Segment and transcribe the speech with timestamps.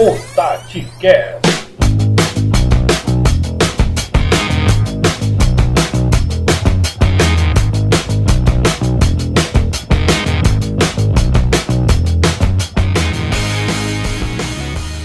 [0.00, 1.42] o TatiCast.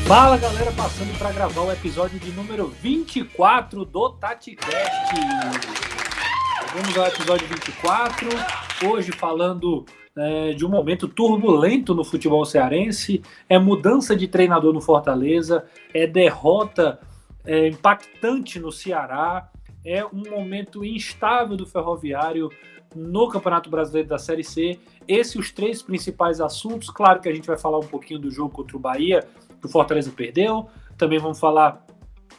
[0.05, 5.15] Fala galera, passando para gravar o episódio de número 24 do TatiCast.
[6.71, 8.29] Vamos ao episódio 24,
[8.87, 14.81] hoje falando é, de um momento turbulento no futebol cearense, é mudança de treinador no
[14.81, 16.99] Fortaleza, é derrota
[17.45, 19.49] é, impactante no Ceará,
[19.85, 22.49] é um momento instável do Ferroviário
[22.95, 24.79] no Campeonato Brasileiro da Série C.
[25.07, 26.89] Esses os três principais assuntos.
[26.89, 29.27] Claro que a gente vai falar um pouquinho do jogo contra o Bahia,
[29.59, 30.69] que o Fortaleza perdeu.
[30.97, 31.85] Também vamos falar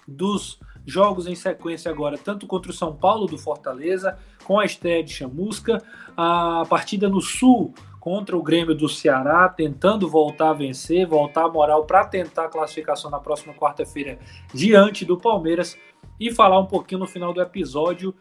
[0.06, 5.02] dos jogos em sequência agora, tanto contra o São Paulo do Fortaleza, com a estreia
[5.02, 5.82] de Chamusca,
[6.16, 11.48] a partida no Sul contra o Grêmio do Ceará, tentando voltar a vencer, voltar a
[11.48, 14.18] moral para tentar a classificação na próxima quarta-feira
[14.52, 15.78] diante do Palmeiras
[16.20, 18.14] e falar um pouquinho no final do episódio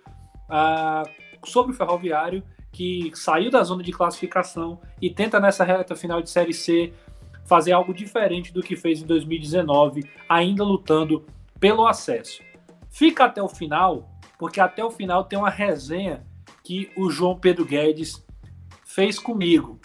[0.50, 1.10] uh,
[1.46, 6.30] sobre o Ferroviário que saiu da zona de classificação e tenta nessa reta final de
[6.30, 6.92] Série C
[7.46, 11.24] fazer algo diferente do que fez em 2019, ainda lutando
[11.60, 12.42] pelo acesso.
[12.94, 16.24] Fica até o final, porque até o final tem uma resenha
[16.64, 18.24] que o João Pedro Guedes
[18.86, 19.80] fez comigo.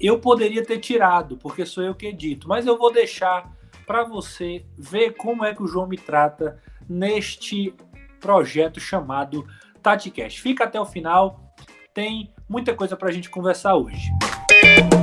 [0.00, 3.52] Eu poderia ter tirado, porque sou eu que edito, mas eu vou deixar
[3.86, 7.72] para você ver como é que o João me trata neste
[8.20, 9.46] projeto chamado
[9.80, 10.42] TatiCast.
[10.42, 11.54] Fica até o final,
[11.94, 14.10] tem muita coisa para a gente conversar hoje.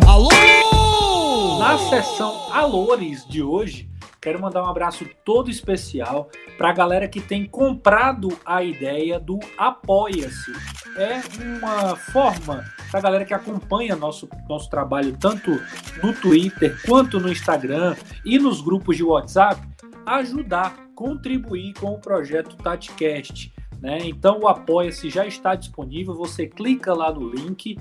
[0.06, 1.60] Alô!
[1.60, 3.91] Na sessão Alores de hoje,
[4.22, 9.40] Quero mandar um abraço todo especial para a galera que tem comprado a ideia do
[9.58, 10.52] Apoia-se.
[10.96, 15.60] É uma forma para a galera que acompanha nosso, nosso trabalho tanto
[16.04, 19.60] no Twitter quanto no Instagram e nos grupos de WhatsApp
[20.06, 23.52] ajudar, contribuir com o projeto TatiCast.
[23.82, 24.02] Né?
[24.04, 27.76] Então o Apoia-se já está disponível, você clica lá no link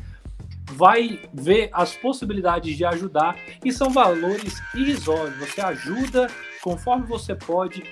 [0.72, 5.38] vai ver as possibilidades de ajudar e são valores irrisórios.
[5.38, 6.28] Você ajuda
[6.62, 7.82] conforme você pode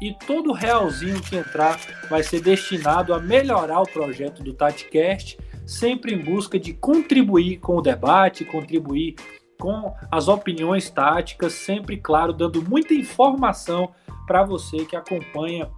[0.00, 1.78] e todo realzinho que entrar
[2.08, 7.76] vai ser destinado a melhorar o projeto do TatiCast, sempre em busca de contribuir com
[7.76, 9.16] o debate, contribuir
[9.60, 13.92] com as opiniões táticas, sempre, claro, dando muita informação
[14.26, 15.68] para você que acompanha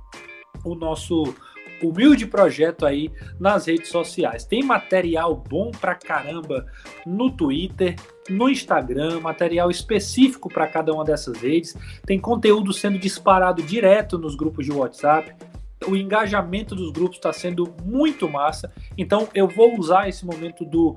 [0.65, 1.35] o nosso
[1.83, 4.45] humilde projeto aí nas redes sociais.
[4.45, 6.67] Tem material bom pra caramba
[7.07, 7.97] no Twitter,
[8.29, 11.77] no Instagram, material específico para cada uma dessas redes.
[12.05, 15.35] Tem conteúdo sendo disparado direto nos grupos de WhatsApp.
[15.87, 18.73] O engajamento dos grupos está sendo muito massa.
[18.97, 20.97] Então eu vou usar esse momento do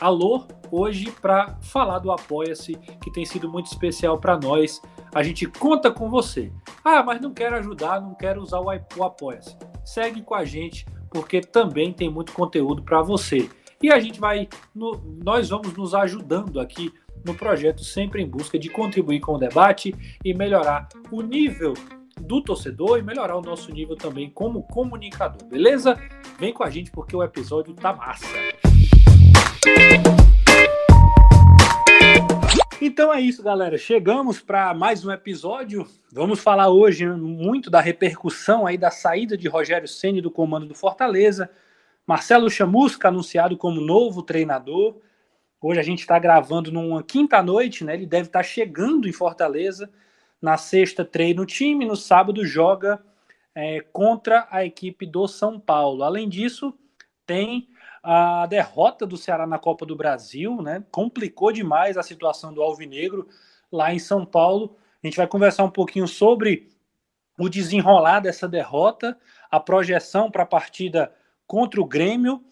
[0.00, 4.80] alô hoje para falar do Apoia-se, que tem sido muito especial para nós.
[5.12, 6.52] A gente conta com você.
[6.84, 11.40] Ah, mas não quero ajudar, não quero usar o Apoia-se segue com a gente, porque
[11.40, 13.48] também tem muito conteúdo para você.
[13.82, 16.92] E a gente vai, no, nós vamos nos ajudando aqui
[17.24, 21.74] no projeto, sempre em busca de contribuir com o debate e melhorar o nível
[22.20, 25.98] do torcedor e melhorar o nosso nível também como comunicador, beleza?
[26.38, 28.26] Vem com a gente porque o episódio tá massa.
[32.82, 33.76] Então é isso, galera.
[33.76, 35.86] Chegamos para mais um episódio.
[36.10, 40.74] Vamos falar hoje muito da repercussão aí da saída de Rogério Ceni do comando do
[40.74, 41.50] Fortaleza.
[42.06, 44.96] Marcelo Chamusca anunciado como novo treinador.
[45.60, 47.92] Hoje a gente está gravando numa quinta noite, né?
[47.92, 49.90] Ele deve estar tá chegando em Fortaleza.
[50.40, 52.98] Na sexta treina o time, no sábado joga
[53.54, 56.02] é, contra a equipe do São Paulo.
[56.02, 56.72] Além disso,
[57.26, 57.68] tem
[58.02, 60.84] a derrota do Ceará na Copa do Brasil, né?
[60.90, 63.28] Complicou demais a situação do Alvinegro
[63.70, 64.76] lá em São Paulo.
[65.02, 66.68] A gente vai conversar um pouquinho sobre
[67.38, 69.18] o desenrolar dessa derrota,
[69.50, 71.12] a projeção para a partida
[71.46, 72.42] contra o Grêmio,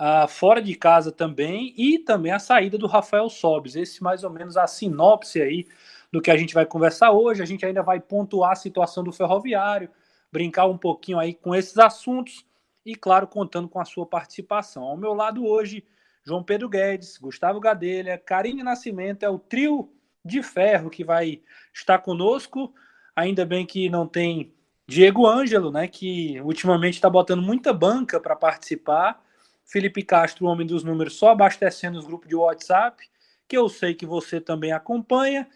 [0.00, 3.76] uh, fora de casa também, e também a saída do Rafael Sobes.
[3.76, 5.66] Esse mais ou menos a sinopse aí
[6.12, 7.42] do que a gente vai conversar hoje.
[7.42, 9.90] A gente ainda vai pontuar a situação do ferroviário,
[10.32, 12.44] brincar um pouquinho aí com esses assuntos
[12.86, 14.84] e, claro, contando com a sua participação.
[14.84, 15.84] Ao meu lado hoje,
[16.24, 19.92] João Pedro Guedes, Gustavo Gadelha, Karine Nascimento, é o trio
[20.24, 21.40] de ferro que vai
[21.74, 22.72] estar conosco.
[23.16, 24.52] Ainda bem que não tem
[24.86, 29.20] Diego Ângelo, né, que ultimamente está botando muita banca para participar.
[29.64, 33.04] Felipe Castro, o homem dos números, só abastecendo os grupos de WhatsApp,
[33.48, 35.48] que eu sei que você também acompanha.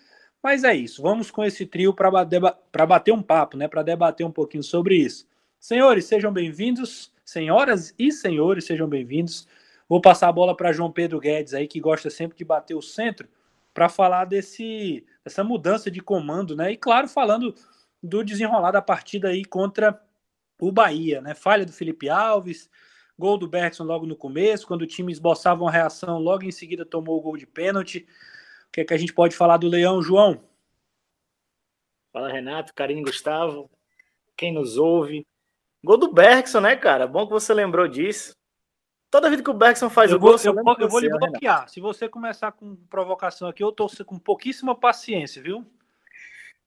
[0.43, 2.11] Mas é isso, vamos com esse trio para
[2.87, 5.29] bater um papo, né, para debater um pouquinho sobre isso.
[5.61, 7.13] Senhores, sejam bem-vindos.
[7.31, 9.47] Senhoras e senhores, sejam bem-vindos.
[9.89, 12.83] Vou passar a bola para João Pedro Guedes aí, que gosta sempre de bater o
[12.83, 13.29] centro,
[13.73, 16.73] para falar desse essa mudança de comando, né?
[16.73, 17.55] E claro, falando
[18.03, 20.03] do desenrolar da partida aí contra
[20.61, 21.33] o Bahia, né?
[21.33, 22.69] Falha do Felipe Alves,
[23.17, 26.85] gol do Bergson logo no começo, quando o time esboçava uma reação, logo em seguida
[26.85, 28.09] tomou o gol de pênalti.
[28.67, 30.43] O que é que a gente pode falar do Leão, João?
[32.13, 33.71] Fala, Renato, Carinho Gustavo,
[34.37, 35.25] quem nos ouve.
[35.83, 37.07] Gol do Bergson, né, cara?
[37.07, 38.35] Bom que você lembrou disso.
[39.11, 41.55] Toda vida que o Bergson faz eu o gol, vou, eu, eu vou lhe bloquear.
[41.57, 41.73] Renato.
[41.73, 45.67] Se você começar com provocação aqui, eu tô com pouquíssima paciência, viu?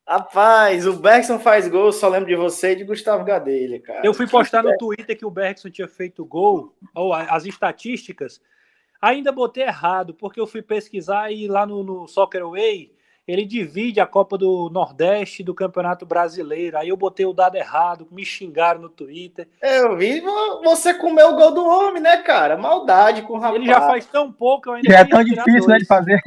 [0.06, 4.02] Rapaz, o Bergson faz gol, só lembro de você e de Gustavo Gadelha, cara.
[4.04, 8.38] Eu fui postar no Twitter que o Bergson tinha feito gol, ou as estatísticas,
[9.00, 12.94] ainda botei errado, porque eu fui pesquisar e lá no, no Soccer Away
[13.26, 16.76] ele divide a Copa do Nordeste do Campeonato Brasileiro.
[16.76, 19.48] Aí eu botei o dado errado, me xingaram no Twitter.
[19.62, 20.22] Eu vi
[20.62, 22.56] você comeu o gol do homem, né, cara?
[22.56, 23.56] Maldade com o rapaz.
[23.56, 26.20] Ele já faz tão pouco, eu ainda Já é tão difícil, né, de fazer.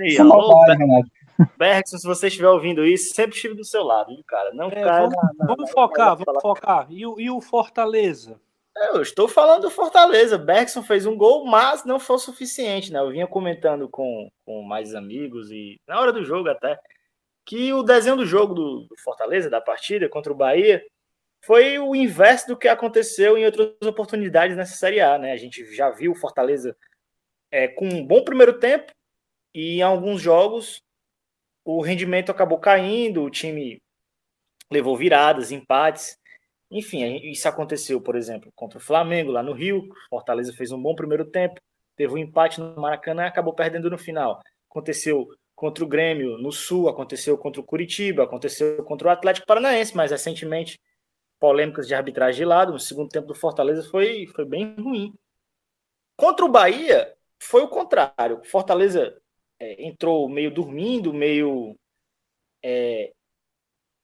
[0.00, 1.10] Aí, maldade, Renato.
[1.58, 4.52] Bergson, se você estiver ouvindo isso, sempre estive do seu lado, viu, cara?
[4.54, 6.86] Não é, vamos, na, na, vamos na, focar, vamos focar.
[6.90, 8.40] E e o Fortaleza?
[8.76, 10.36] Eu estou falando do Fortaleza.
[10.36, 12.98] Bergson fez um gol, mas não foi o suficiente, né?
[12.98, 16.78] Eu vinha comentando com, com mais amigos e na hora do jogo até
[17.46, 20.84] que o desenho do jogo do, do Fortaleza, da partida contra o Bahia,
[21.44, 25.32] foi o inverso do que aconteceu em outras oportunidades nessa Série A, né?
[25.32, 26.76] A gente já viu o Fortaleza
[27.50, 28.90] é, com um bom primeiro tempo
[29.54, 30.82] e em alguns jogos
[31.64, 33.80] o rendimento acabou caindo, o time
[34.70, 36.18] levou viradas, empates.
[36.74, 39.88] Enfim, isso aconteceu, por exemplo, contra o Flamengo lá no Rio.
[40.10, 41.60] Fortaleza fez um bom primeiro tempo,
[41.94, 44.40] teve um empate no Maracanã, acabou perdendo no final.
[44.68, 49.96] Aconteceu contra o Grêmio no Sul, aconteceu contra o Curitiba, aconteceu contra o Atlético Paranaense,
[49.96, 50.80] mas recentemente
[51.38, 52.72] polêmicas de arbitragem de lado.
[52.72, 55.14] No segundo tempo do Fortaleza foi, foi bem ruim.
[56.16, 58.42] Contra o Bahia, foi o contrário.
[58.46, 59.16] Fortaleza
[59.60, 61.76] é, entrou meio dormindo, meio
[62.64, 63.12] é,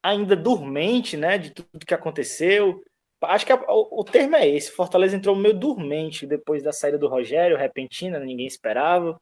[0.02, 2.82] ainda dormente, né, de tudo que aconteceu.
[3.22, 4.70] Acho que a, o, o, termo é esse.
[4.72, 9.20] Fortaleza entrou meio dormente depois da saída do Rogério, repentina, ninguém esperava.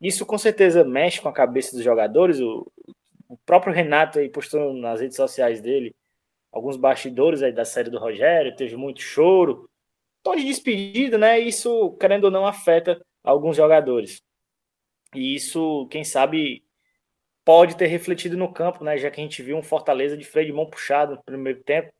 [0.00, 2.40] Isso com certeza mexe com a cabeça dos jogadores.
[2.40, 2.70] O,
[3.28, 5.94] o próprio Renato aí postou nas redes sociais dele
[6.52, 9.68] alguns bastidores aí da série do Rogério, teve muito choro.
[10.22, 11.38] Tom de despedida, né?
[11.38, 14.22] Isso, querendo ou não, afeta alguns jogadores.
[15.14, 16.64] E isso, quem sabe,
[17.44, 18.96] pode ter refletido no campo, né?
[18.98, 21.90] Já que a gente viu um Fortaleza de freio de mão puxado no primeiro tempo.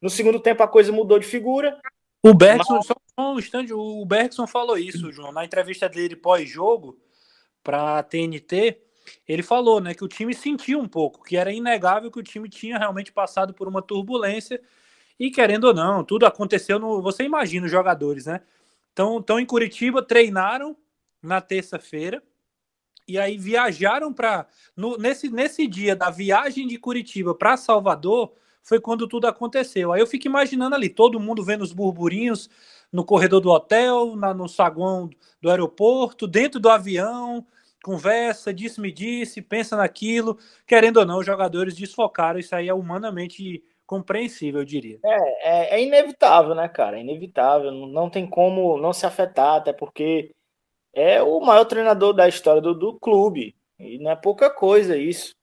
[0.00, 1.80] No segundo tempo a coisa mudou de figura.
[2.22, 2.86] O Bergson, mas...
[2.86, 6.98] só um instante, o Bergson falou isso, João, na entrevista dele pós-jogo
[7.62, 8.80] para a TNT,
[9.28, 12.48] ele falou, né, que o time sentiu um pouco, que era inegável que o time
[12.48, 14.60] tinha realmente passado por uma turbulência
[15.18, 18.40] e querendo ou não, tudo aconteceu no, você imagina os jogadores, né?
[18.92, 20.76] Então, estão em Curitiba, treinaram
[21.22, 22.22] na terça-feira,
[23.06, 24.46] e aí viajaram para
[24.98, 29.92] nesse, nesse dia da viagem de Curitiba para Salvador foi quando tudo aconteceu.
[29.92, 32.48] Aí eu fico imaginando ali todo mundo vendo os burburinhos
[32.90, 35.10] no corredor do hotel, na, no saguão
[35.40, 37.46] do aeroporto, dentro do avião,
[37.82, 42.38] conversa, disse-me disse, pensa naquilo, querendo ou não, os jogadores desfocaram.
[42.38, 44.98] Isso aí é humanamente compreensível, eu diria.
[45.04, 46.96] É, é, é inevitável, né, cara?
[46.96, 47.70] É inevitável.
[47.70, 50.30] Não tem como não se afetar, até porque
[50.94, 53.54] é o maior treinador da história do, do clube.
[53.78, 55.34] E não é pouca coisa isso.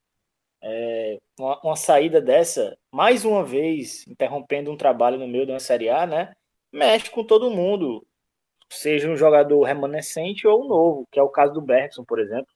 [0.64, 5.60] É, uma, uma, saída dessa, mais uma vez, interrompendo um trabalho no meio de uma
[5.60, 6.34] Série A, né?
[6.72, 8.06] Mexe com todo mundo.
[8.72, 12.48] Seja um jogador remanescente ou novo, que é o caso do Bergson, por exemplo,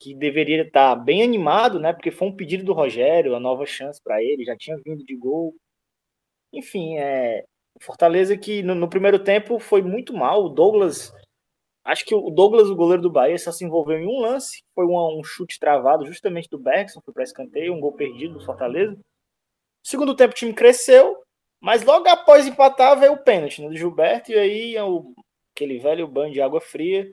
[0.00, 1.92] que deveria estar bem animado, né?
[1.92, 5.16] Porque foi um pedido do Rogério, a nova chance para ele, já tinha vindo de
[5.16, 5.54] gol.
[6.52, 7.44] Enfim, é.
[7.80, 10.44] Fortaleza que no, no primeiro tempo foi muito mal.
[10.44, 11.12] O Douglas
[11.88, 14.62] Acho que o Douglas, o goleiro do Bahia, só se envolveu em um lance.
[14.74, 18.44] Foi um, um chute travado justamente do Bergson, foi para escanteio, um gol perdido do
[18.44, 18.94] Fortaleza.
[19.82, 21.16] Segundo tempo, o time cresceu,
[21.58, 25.14] mas logo após empatar, veio o pênalti né, do Gilberto, e aí é o,
[25.56, 27.10] aquele velho banho de água fria.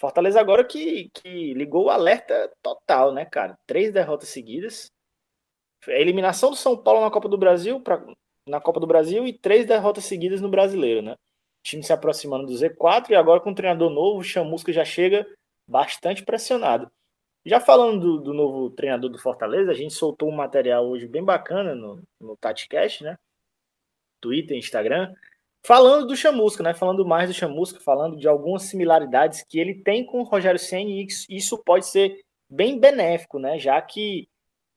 [0.00, 3.54] Fortaleza agora que, que ligou o alerta total, né, cara?
[3.66, 4.86] Três derrotas seguidas.
[5.86, 8.02] A eliminação do São Paulo na Copa do Brasil, pra,
[8.48, 11.16] na Copa do Brasil, e três derrotas seguidas no Brasileiro, né?
[11.64, 15.26] Time se aproximando do Z4 e agora com um treinador novo, o Chamusca já chega
[15.66, 16.90] bastante pressionado.
[17.44, 21.24] Já falando do, do, novo treinador do Fortaleza, a gente soltou um material hoje bem
[21.24, 23.18] bacana no, no TatiCast, né?
[24.20, 25.12] Twitter, Instagram,
[25.62, 26.72] falando do Chamusca, né?
[26.72, 30.90] Falando mais do Chamusca, falando de algumas similaridades que ele tem com o Rogério Senna
[30.90, 33.58] e isso pode ser bem benéfico, né?
[33.58, 34.28] Já que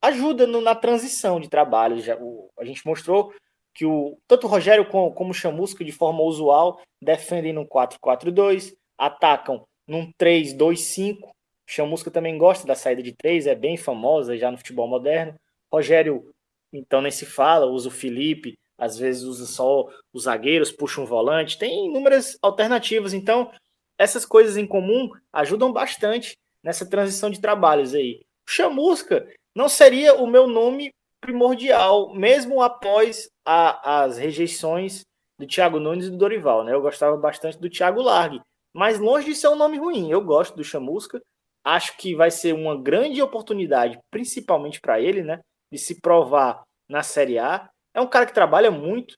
[0.02, 2.00] ajuda no, na transição de trabalho.
[2.00, 3.34] Já, o, a gente mostrou
[3.78, 8.74] que o, tanto o Rogério como, como o Chamusca, de forma usual, defendem no 4-4-2,
[8.98, 11.30] atacam num 3-2-5,
[11.70, 15.36] Chamusca também gosta da saída de três, é bem famosa já no futebol moderno.
[15.72, 16.32] Rogério,
[16.74, 21.06] então, nem se fala, usa o Felipe, às vezes usa só os zagueiros, puxa um
[21.06, 23.14] volante, tem inúmeras alternativas.
[23.14, 23.52] Então,
[23.96, 28.22] essas coisas em comum ajudam bastante nessa transição de trabalhos aí.
[28.48, 30.92] O Chamusca não seria o meu nome
[31.22, 35.06] primordial, mesmo após a, as rejeições
[35.40, 36.74] do Thiago Nunes e do Dorival, né?
[36.74, 38.42] Eu gostava bastante do Thiago Largue,
[38.74, 40.10] mas longe de ser um nome ruim.
[40.10, 41.22] Eu gosto do Chamusca,
[41.64, 45.42] acho que vai ser uma grande oportunidade, principalmente para ele, né?
[45.72, 47.70] De se provar na Série A.
[47.94, 49.16] É um cara que trabalha muito,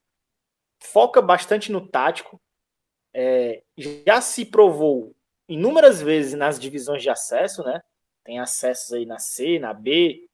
[0.81, 2.39] foca bastante no tático,
[3.13, 3.61] é,
[4.05, 5.13] já se provou
[5.47, 7.81] inúmeras vezes nas divisões de acesso, né?
[8.23, 10.28] Tem acessos aí na C, na B,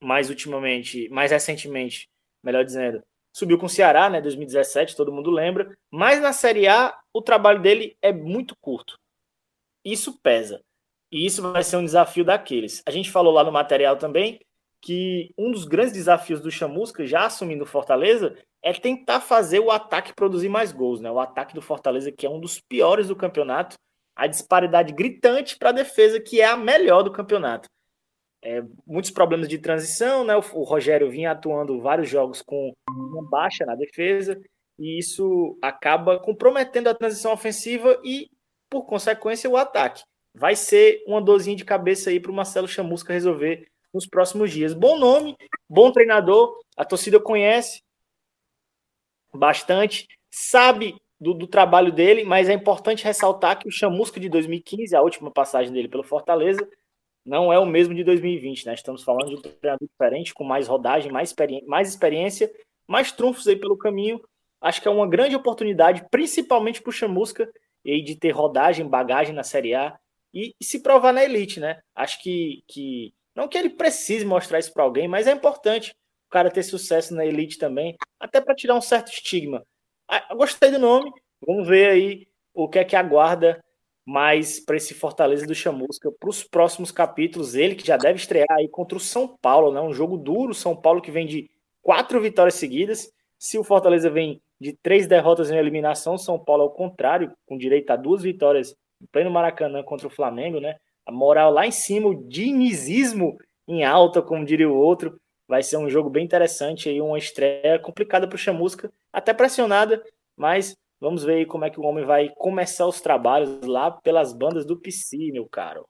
[0.00, 2.08] mais ultimamente, mais recentemente,
[2.42, 3.02] melhor dizendo,
[3.32, 7.60] subiu com o Ceará, né, 2017, todo mundo lembra, mas na Série A o trabalho
[7.60, 8.98] dele é muito curto.
[9.84, 10.60] Isso pesa.
[11.10, 12.82] E isso vai ser um desafio daqueles.
[12.86, 14.40] A gente falou lá no material também
[14.80, 20.14] que um dos grandes desafios do Chamusca, já assumindo Fortaleza, é tentar fazer o ataque
[20.14, 21.10] produzir mais gols, né?
[21.10, 23.76] O ataque do Fortaleza, que é um dos piores do campeonato,
[24.14, 27.68] a disparidade gritante para a defesa, que é a melhor do campeonato.
[28.42, 30.36] É, muitos problemas de transição, né?
[30.36, 34.40] O, o, Rogério vinha atuando vários jogos com uma baixa na defesa,
[34.78, 38.30] e isso acaba comprometendo a transição ofensiva e,
[38.70, 40.02] por consequência, o ataque.
[40.32, 44.72] Vai ser uma dorzinha de cabeça aí para o Marcelo Chamusca resolver nos próximos dias.
[44.72, 45.36] Bom nome,
[45.68, 47.82] bom treinador, a torcida conhece
[49.34, 54.94] bastante, sabe do, do, trabalho dele, mas é importante ressaltar que o Chamusca de 2015,
[54.94, 56.68] a última passagem dele pelo Fortaleza,
[57.28, 58.74] não é o mesmo de 2020, né?
[58.74, 62.50] Estamos falando de um treinador diferente, com mais rodagem, mais, experi mais experiência,
[62.86, 64.18] mais trunfos aí pelo caminho.
[64.62, 67.46] Acho que é uma grande oportunidade, principalmente para o Chamusca,
[67.84, 69.98] e de ter rodagem, bagagem na Série A
[70.32, 71.80] e, e, se provar na elite, né?
[71.94, 75.94] Acho que, que não que ele precise mostrar isso para alguém, mas é importante
[76.26, 79.62] o cara ter sucesso na elite também, até para tirar um certo estigma.
[80.08, 81.10] Ah, gostei do nome,
[81.46, 83.62] vamos ver aí o que é que aguarda
[84.10, 88.50] mas para esse Fortaleza do Chamusca, para os próximos capítulos, ele que já deve estrear
[88.52, 89.82] aí contra o São Paulo, né?
[89.82, 91.50] Um jogo duro, São Paulo que vem de
[91.82, 93.12] quatro vitórias seguidas.
[93.38, 97.90] Se o Fortaleza vem de três derrotas em eliminação, São Paulo ao contrário, com direito
[97.90, 100.76] a duas vitórias em pleno Maracanã contra o Flamengo, né?
[101.04, 103.36] A moral lá em cima, o dinizismo
[103.68, 105.20] em alta, como diria o outro.
[105.46, 110.02] Vai ser um jogo bem interessante aí, uma estreia complicada para o Chamusca, até pressionada,
[110.34, 114.32] mas Vamos ver aí como é que o homem vai começar os trabalhos lá pelas
[114.32, 115.86] bandas do PC, meu caro.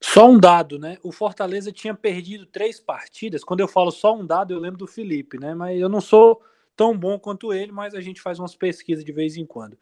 [0.00, 0.98] Só um dado, né?
[1.02, 3.42] O Fortaleza tinha perdido três partidas.
[3.42, 5.54] Quando eu falo só um dado, eu lembro do Felipe, né?
[5.54, 6.40] Mas eu não sou
[6.76, 9.76] tão bom quanto ele, mas a gente faz umas pesquisas de vez em quando.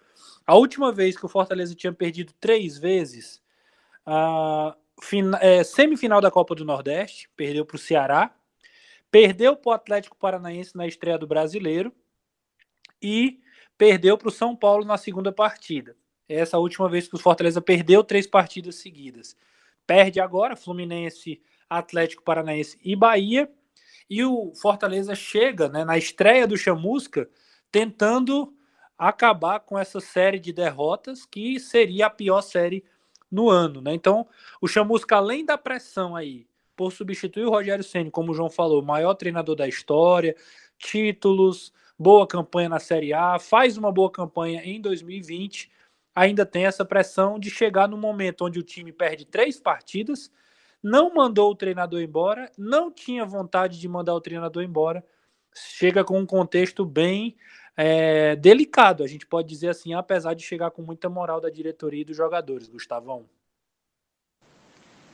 [0.47, 3.43] A última vez que o Fortaleza tinha perdido três vezes,
[4.07, 4.75] a
[5.41, 8.35] é, semifinal da Copa do Nordeste, perdeu para o Ceará,
[9.11, 11.93] perdeu para o Atlético Paranaense na estreia do Brasileiro
[13.03, 13.41] e
[13.77, 15.97] perdeu para o São Paulo na segunda partida.
[16.29, 19.37] Essa última vez que o Fortaleza perdeu três partidas seguidas.
[19.87, 21.41] Perde agora Fluminense,
[21.71, 23.51] Atlético Paranaense e Bahia.
[24.09, 27.29] E o Fortaleza chega né, na estreia do Chamusca
[27.71, 28.53] tentando
[28.99, 32.85] acabar com essa série de derrotas que seria a pior série
[33.31, 33.81] no ano.
[33.81, 33.95] Né?
[33.95, 34.27] Então,
[34.61, 38.83] o Chamusca, além da pressão aí por substituir o Rogério Senna, como o João falou,
[38.83, 40.37] maior treinador da história,
[40.79, 45.71] títulos, boa campanha na Série A, faz uma boa campanha em 2020,
[46.15, 50.31] ainda tem essa pressão de chegar no momento onde o time perde três partidas,
[50.83, 55.05] não mandou o treinador embora, não tinha vontade de mandar o treinador embora,
[55.55, 57.37] chega com um contexto bem
[57.77, 62.03] é, delicado, a gente pode dizer assim, apesar de chegar com muita moral da diretoria
[62.03, 63.25] e dos jogadores, Gustavão.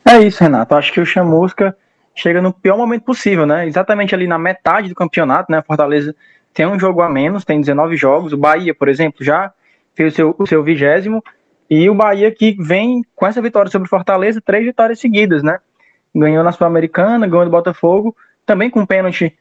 [0.04, 0.74] É isso, Renato.
[0.74, 1.76] Acho que o Chamusca
[2.14, 3.66] chega no pior momento possível, né?
[3.66, 5.62] Exatamente ali na metade do campeonato, né?
[5.62, 6.14] Fortaleza
[6.52, 8.32] tem um jogo a menos, tem 19 jogos.
[8.32, 9.52] O Bahia, por exemplo, já
[9.94, 11.22] fez o seu, o seu vigésimo.
[11.68, 15.58] E o Bahia que vem com essa vitória sobre o Fortaleza, três vitórias seguidas, né?
[16.14, 19.36] Ganhou na Sul-Americana, ganhou do Botafogo, também com um pênalti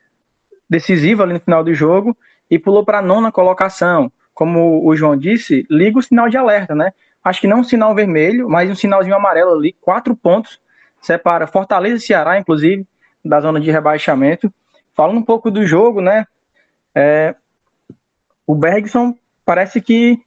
[0.70, 2.16] decisivo ali no final do jogo,
[2.50, 4.10] e pulou para a nona colocação.
[4.34, 6.94] Como o João disse, liga o sinal de alerta, né?
[7.22, 10.60] Acho que não um sinal vermelho, mas um sinalzinho amarelo ali, quatro pontos,
[11.02, 12.88] separa Fortaleza e Ceará, inclusive,
[13.24, 14.52] da zona de rebaixamento.
[14.94, 16.26] Falando um pouco do jogo, né?
[16.96, 17.36] É,
[18.46, 20.20] o Bergson parece que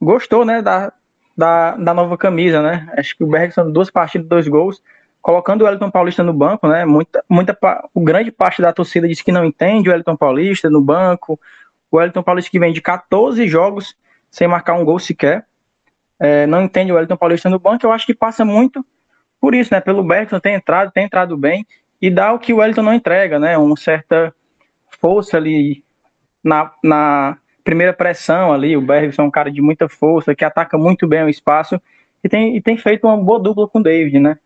[0.00, 0.92] gostou, né, da,
[1.36, 2.92] da, da, nova camisa, né?
[2.96, 4.82] Acho que o Bergson, duas partidas, dois gols,
[5.20, 6.84] colocando o Elton Paulista no banco, né?
[6.84, 7.56] Muita, muita,
[7.94, 11.38] o grande parte da torcida disse que não entende o Elton Paulista no banco.
[11.90, 13.94] O Elton Paulista que vem de 14 jogos
[14.30, 15.46] sem marcar um gol sequer.
[16.18, 17.86] É, não entende o Elton Paulista no banco.
[17.86, 18.84] Eu acho que passa muito
[19.40, 19.80] por isso, né?
[19.80, 21.66] Pelo Bergson tem entrado, tem entrado bem
[22.00, 23.56] e dá o que o Wellington não entrega, né?
[23.56, 24.34] Uma certa
[25.00, 25.84] força ali
[26.42, 28.76] na, na primeira pressão ali.
[28.76, 31.80] O Bergson é um cara de muita força, que ataca muito bem o espaço
[32.22, 34.38] e tem, e tem feito uma boa dupla com o David, né?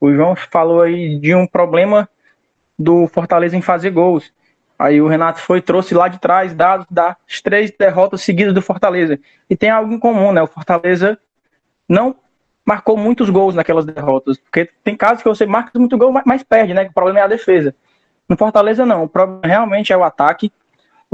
[0.00, 2.08] O João falou aí de um problema
[2.78, 4.32] do Fortaleza em fazer gols.
[4.78, 9.18] Aí o Renato foi trouxe lá de trás dados das três derrotas seguidas do Fortaleza.
[9.48, 10.42] E tem algo em comum, né?
[10.42, 11.18] O Fortaleza
[11.88, 12.16] não
[12.66, 14.36] marcou muitos gols naquelas derrotas.
[14.38, 16.84] Porque tem casos que você marca muito gol, mas perde, né?
[16.84, 17.74] O problema é a defesa.
[18.28, 19.04] No Fortaleza, não.
[19.04, 20.52] O problema realmente é o ataque.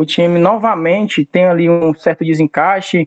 [0.01, 3.07] O time novamente tem ali um certo desencaixe.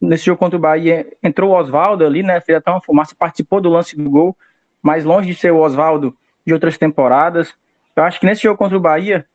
[0.00, 2.40] Nesse jogo contra o Bahia, entrou o Oswaldo ali, né?
[2.40, 4.34] Fez até uma fumaça, participou do lance do gol,
[4.80, 7.52] mas longe de ser o Oswaldo de outras temporadas.
[7.94, 9.26] Eu acho que nesse jogo contra o Bahia,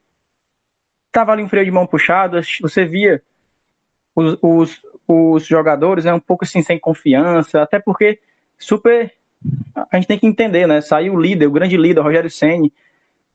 [1.11, 3.21] tava ali um freio de mão puxado, você via
[4.15, 8.19] os, os, os jogadores né, um pouco assim sem confiança, até porque
[8.57, 9.13] super
[9.75, 10.81] a gente tem que entender, né?
[10.81, 12.73] Saiu o líder, o grande líder, Rogério Ceni,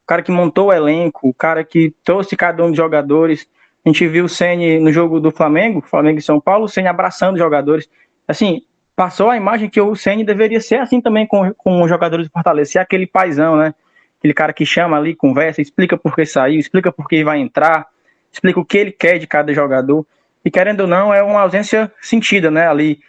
[0.07, 3.49] o cara que montou o elenco, o cara que trouxe cada um dos jogadores.
[3.85, 6.87] A gente viu o Ceni no jogo do Flamengo, Flamengo e São Paulo, o Ceni
[6.87, 7.91] abraçando os jogadores.
[8.29, 8.63] Assim,
[8.95, 12.31] passou a imagem que o Ceni deveria ser assim também com, com os jogadores do
[12.31, 13.75] Fortaleza, ser aquele paizão, né?
[14.21, 17.89] Aquele cara que chama ali, conversa, explica por que saiu, explica por que vai entrar,
[18.33, 20.07] explica o que ele quer de cada jogador.
[20.45, 22.69] E querendo ou não, é uma ausência sentida, né?
[22.69, 23.01] Ali,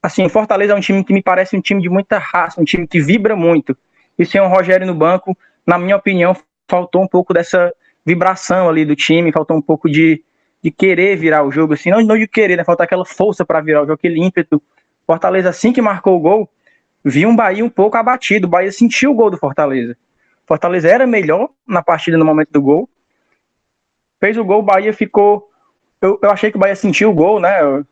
[0.00, 2.86] assim, Fortaleza é um time que me parece um time de muita raça, um time
[2.86, 3.76] que vibra muito.
[4.16, 5.36] E sem o Rogério no banco,
[5.70, 6.36] na minha opinião,
[6.68, 7.72] faltou um pouco dessa
[8.04, 10.24] vibração ali do time, faltou um pouco de,
[10.60, 12.64] de querer virar o jogo, assim, não, não de querer, né?
[12.64, 14.60] Faltar aquela força para virar o jogo, aquele ímpeto.
[15.06, 16.50] Fortaleza, assim que marcou o gol,
[17.04, 18.48] viu um Bahia um pouco abatido.
[18.48, 19.96] O Bahia sentiu o gol do Fortaleza.
[20.44, 22.90] Fortaleza era melhor na partida no momento do gol.
[24.18, 25.48] Fez o gol, o Bahia ficou
[26.02, 27.84] eu, eu achei que o Bahia sentiu o gol, né?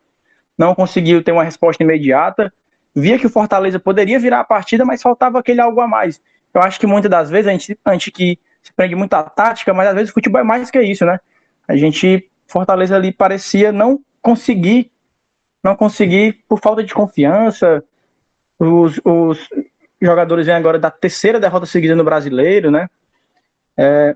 [0.57, 2.51] Não conseguiu ter uma resposta imediata.
[2.93, 6.19] Via que o Fortaleza poderia virar a partida, mas faltava aquele algo a mais.
[6.53, 9.23] Eu acho que muitas das vezes a gente, a gente que se prende muito à
[9.23, 11.19] tática, mas às vezes o futebol é mais que isso, né?
[11.67, 14.91] A gente, Fortaleza ali parecia não conseguir,
[15.63, 17.83] não conseguir por falta de confiança.
[18.57, 19.49] Os, os
[20.01, 22.89] jogadores vêm agora da terceira derrota seguida no brasileiro, né?
[23.77, 24.15] É,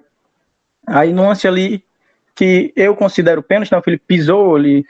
[0.85, 1.83] aí no lance ali
[2.35, 3.77] que eu considero pênalti, né?
[3.77, 4.85] O Felipe pisou ali,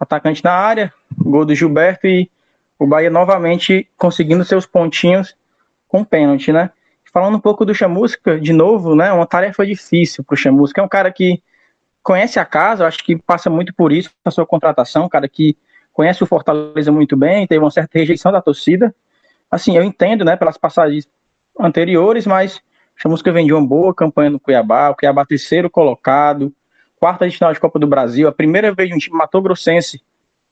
[0.00, 2.30] atacante na área, gol do Gilberto e
[2.78, 5.36] o Bahia novamente conseguindo seus pontinhos
[5.88, 6.70] com pênalti, né?
[7.16, 9.10] Falando um pouco do Chamusca, de novo, né?
[9.10, 10.82] Uma tarefa difícil para o Chamusca.
[10.82, 11.42] É um cara que
[12.02, 15.56] conhece a casa, acho que passa muito por isso na sua contratação, um cara que
[15.94, 18.94] conhece o Fortaleza muito bem, teve uma certa rejeição da torcida.
[19.50, 21.08] Assim, eu entendo, né, pelas passagens
[21.58, 22.60] anteriores, mas
[22.94, 26.54] Chamusca vendeu uma boa campanha no Cuiabá, o Cuiabá terceiro colocado,
[26.96, 30.02] quarta de final de Copa do Brasil, a primeira vez de um time matogrossense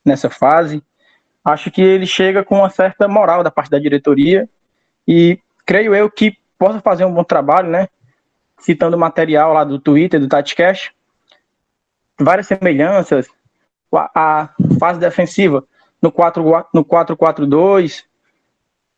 [0.02, 0.82] nessa fase.
[1.44, 4.48] Acho que ele chega com uma certa moral da parte da diretoria
[5.06, 7.90] e creio eu que possa fazer um bom trabalho, né?
[8.58, 10.92] Citando material lá do Twitter, do TatiCash,
[12.18, 13.28] várias semelhanças,
[13.92, 14.48] a,
[14.80, 15.62] fase defensiva
[16.00, 18.04] no 4-4-2,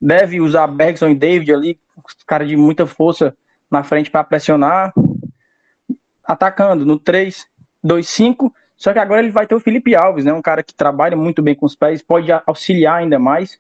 [0.00, 1.81] deve usar Bergson e David ali,
[2.24, 3.37] cara de muita força
[3.68, 4.94] na frente para pressionar,
[6.22, 10.33] atacando no 3-2-5, só que agora ele vai ter o Felipe Alves, né?
[10.33, 13.59] Um cara que trabalha muito bem com os pés, pode auxiliar ainda mais.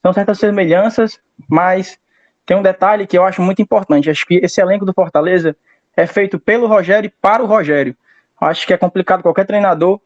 [0.00, 1.98] São certas semelhanças, mas
[2.46, 4.10] tem um detalhe que eu acho muito importante.
[4.10, 5.56] Acho que esse elenco do Fortaleza
[5.96, 7.96] é feito pelo Rogério e para o Rogério.
[8.40, 10.00] Acho que é complicado qualquer treinador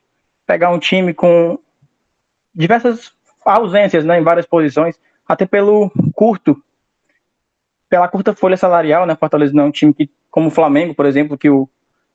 [0.46, 1.58] pegar um time com
[2.54, 3.12] diversas
[3.44, 6.62] ausências né, em várias posições, até pelo curto,
[7.88, 9.16] pela curta folha salarial, né?
[9.16, 11.68] Fortaleza não é um time que, como o Flamengo, por exemplo, que o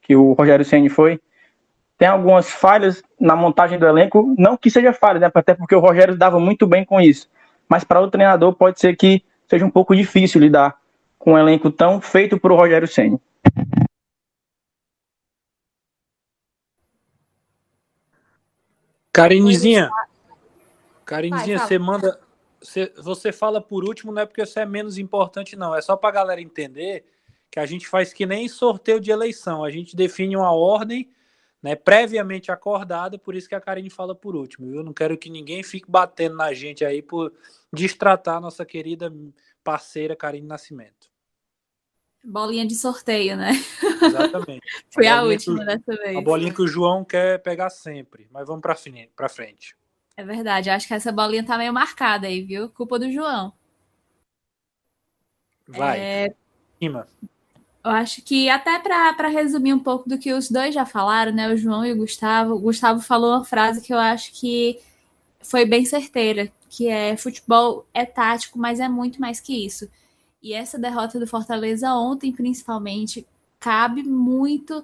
[0.03, 1.19] que o Rogério Ceni foi,
[1.97, 5.31] tem algumas falhas na montagem do elenco, não que seja falha, né?
[5.33, 7.29] Até porque o Rogério dava muito bem com isso.
[7.69, 10.81] Mas para o treinador pode ser que seja um pouco difícil lidar
[11.19, 13.21] com um elenco tão feito por o Rogério Ceni.
[19.13, 19.91] Carinezinha,
[21.05, 22.19] Carinezinha, você manda,
[22.59, 25.75] você, você fala por último, não é porque você é menos importante, não.
[25.75, 27.05] É só para a galera entender
[27.51, 31.11] que a gente faz que nem sorteio de eleição, a gente define uma ordem
[31.61, 34.73] né, previamente acordada, por isso que a Karine fala por último.
[34.73, 37.31] Eu não quero que ninguém fique batendo na gente aí por
[37.73, 39.11] destratar a nossa querida
[39.63, 41.11] parceira Karine Nascimento.
[42.23, 43.51] Bolinha de sorteio, né?
[44.01, 44.61] Exatamente.
[44.93, 46.17] Foi a, a última que, dessa vez.
[46.17, 49.75] A bolinha que o João quer pegar sempre, mas vamos para frente.
[50.15, 52.69] É verdade, acho que essa bolinha tá meio marcada aí, viu?
[52.69, 53.51] Culpa do João.
[55.67, 55.99] Vai.
[55.99, 56.35] É...
[56.79, 57.07] Cima.
[57.83, 61.49] Eu acho que até para resumir um pouco do que os dois já falaram, né,
[61.49, 64.79] o João e o Gustavo, o Gustavo falou uma frase que eu acho que
[65.41, 69.87] foi bem certeira, que é futebol é tático, mas é muito mais que isso.
[70.41, 73.27] E essa derrota do Fortaleza ontem, principalmente,
[73.59, 74.83] cabe muito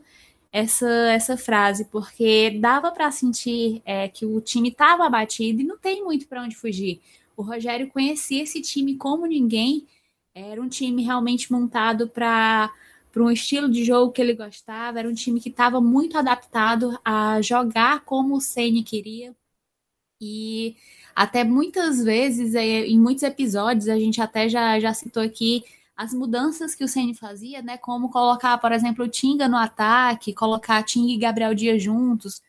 [0.51, 5.79] essa, essa frase, porque dava para sentir é, que o time estava abatido e não
[5.79, 7.01] tem muito para onde fugir.
[7.35, 9.87] O Rogério conhecia esse time como ninguém,
[10.35, 12.71] era um time realmente montado para
[13.17, 17.41] um estilo de jogo que ele gostava, era um time que estava muito adaptado a
[17.41, 19.35] jogar como o Ceni queria.
[20.21, 20.75] E
[21.19, 26.13] até muitas vezes, é, em muitos episódios, a gente até já, já citou aqui as
[26.13, 27.77] mudanças que o Ceni fazia, né?
[27.77, 32.41] Como colocar, por exemplo, o Tinga no ataque, colocar Tinga e Gabriel Dias juntos,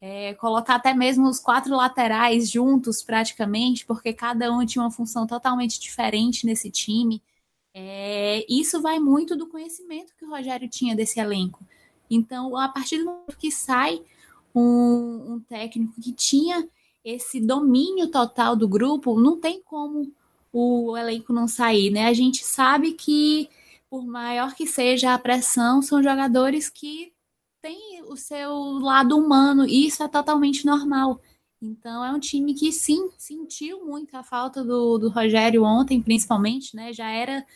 [0.00, 5.24] é, colocar até mesmo os quatro laterais juntos, praticamente, porque cada um tinha uma função
[5.24, 7.22] totalmente diferente nesse time.
[7.72, 11.64] É, isso vai muito do conhecimento que o Rogério tinha desse elenco.
[12.10, 14.02] Então, a partir do momento que sai
[14.52, 16.68] um, um técnico que tinha
[17.06, 20.12] esse domínio total do grupo, não tem como
[20.52, 22.06] o elenco não sair, né?
[22.06, 23.48] A gente sabe que,
[23.88, 27.12] por maior que seja a pressão, são jogadores que
[27.62, 31.20] têm o seu lado humano, e isso é totalmente normal.
[31.62, 36.74] Então é um time que sim sentiu muito a falta do, do Rogério ontem, principalmente,
[36.74, 36.92] né?
[36.92, 37.46] Já era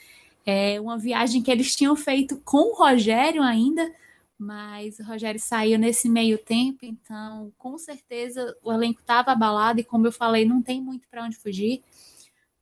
[0.46, 3.92] é, uma viagem que eles tinham feito com o Rogério ainda,
[4.40, 9.84] mas o Rogério saiu nesse meio tempo, então com certeza o elenco estava abalado e
[9.84, 11.82] como eu falei, não tem muito para onde fugir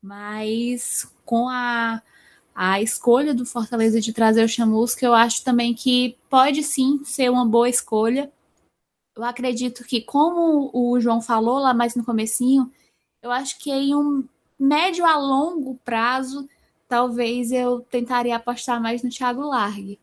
[0.03, 2.03] mas com a,
[2.55, 7.31] a escolha do Fortaleza de trazer o Chamusca, eu acho também que pode sim ser
[7.31, 8.31] uma boa escolha.
[9.17, 12.71] Eu acredito que, como o João falou lá mais no comecinho,
[13.23, 14.25] eu acho que em um
[14.59, 16.49] médio a longo prazo,
[16.89, 19.99] talvez eu tentaria apostar mais no Thiago Largue.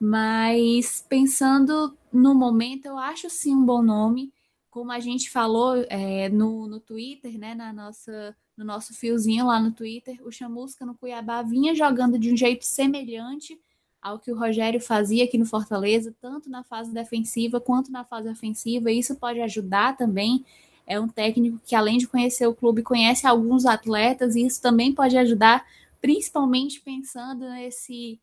[0.00, 4.32] Mas pensando no momento, eu acho sim um bom nome.
[4.70, 9.58] Como a gente falou é, no, no Twitter, né, na nossa no nosso fiozinho lá
[9.58, 13.58] no Twitter, o Chamusca no Cuiabá vinha jogando de um jeito semelhante
[14.02, 18.28] ao que o Rogério fazia aqui no Fortaleza, tanto na fase defensiva quanto na fase
[18.28, 18.90] ofensiva.
[18.90, 20.44] Isso pode ajudar também.
[20.86, 24.92] É um técnico que, além de conhecer o clube, conhece alguns atletas, e isso também
[24.94, 25.66] pode ajudar,
[26.00, 28.20] principalmente pensando nesse,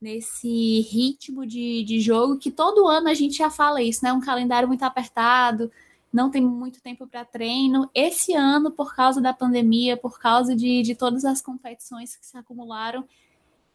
[0.00, 4.12] nesse ritmo de, de jogo, que todo ano a gente já fala isso, né?
[4.12, 5.70] Um calendário muito apertado,
[6.12, 7.88] não tem muito tempo para treino.
[7.94, 12.36] Esse ano, por causa da pandemia, por causa de, de todas as competições que se
[12.36, 13.04] acumularam,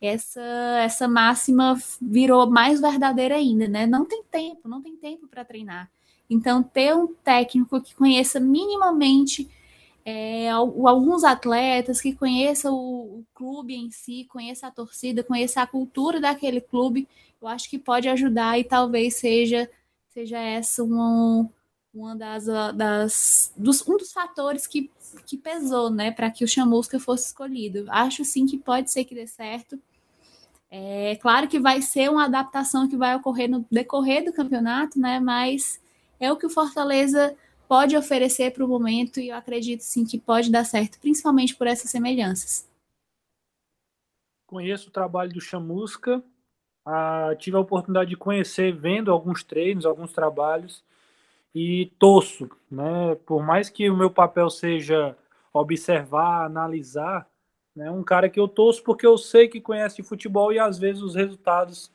[0.01, 0.41] essa,
[0.79, 3.85] essa máxima virou mais verdadeira ainda, né?
[3.85, 5.89] Não tem tempo, não tem tempo para treinar.
[6.29, 9.49] Então, ter um técnico que conheça minimamente
[10.05, 12.75] é, alguns atletas, que conheça o,
[13.19, 17.07] o, clube em si, conheça a torcida, conheça a cultura daquele clube,
[17.41, 19.67] eu acho que pode ajudar e talvez seja,
[20.09, 21.49] seja essa uma,
[21.91, 24.91] uma das, ah, das dos, um dos fatores que,
[25.25, 27.85] que pesou, né, para que o Chamusca fosse escolhido.
[27.89, 29.79] Acho sim que pode ser que dê certo.
[30.69, 35.19] É claro que vai ser uma adaptação que vai ocorrer no decorrer do campeonato, né?
[35.19, 35.79] Mas
[36.19, 37.35] é o que o Fortaleza
[37.67, 41.67] pode oferecer para o momento e eu acredito sim que pode dar certo, principalmente por
[41.67, 42.67] essas semelhanças.
[44.47, 46.23] Conheço o trabalho do Chamusca,
[46.85, 50.83] ah, tive a oportunidade de conhecer vendo alguns treinos, alguns trabalhos
[51.53, 53.15] e torço, né?
[53.25, 55.17] Por mais que o meu papel seja
[55.51, 57.27] observar, analisar,
[57.75, 57.89] né?
[57.89, 61.15] Um cara que eu torço porque eu sei que conhece futebol e às vezes os
[61.15, 61.91] resultados,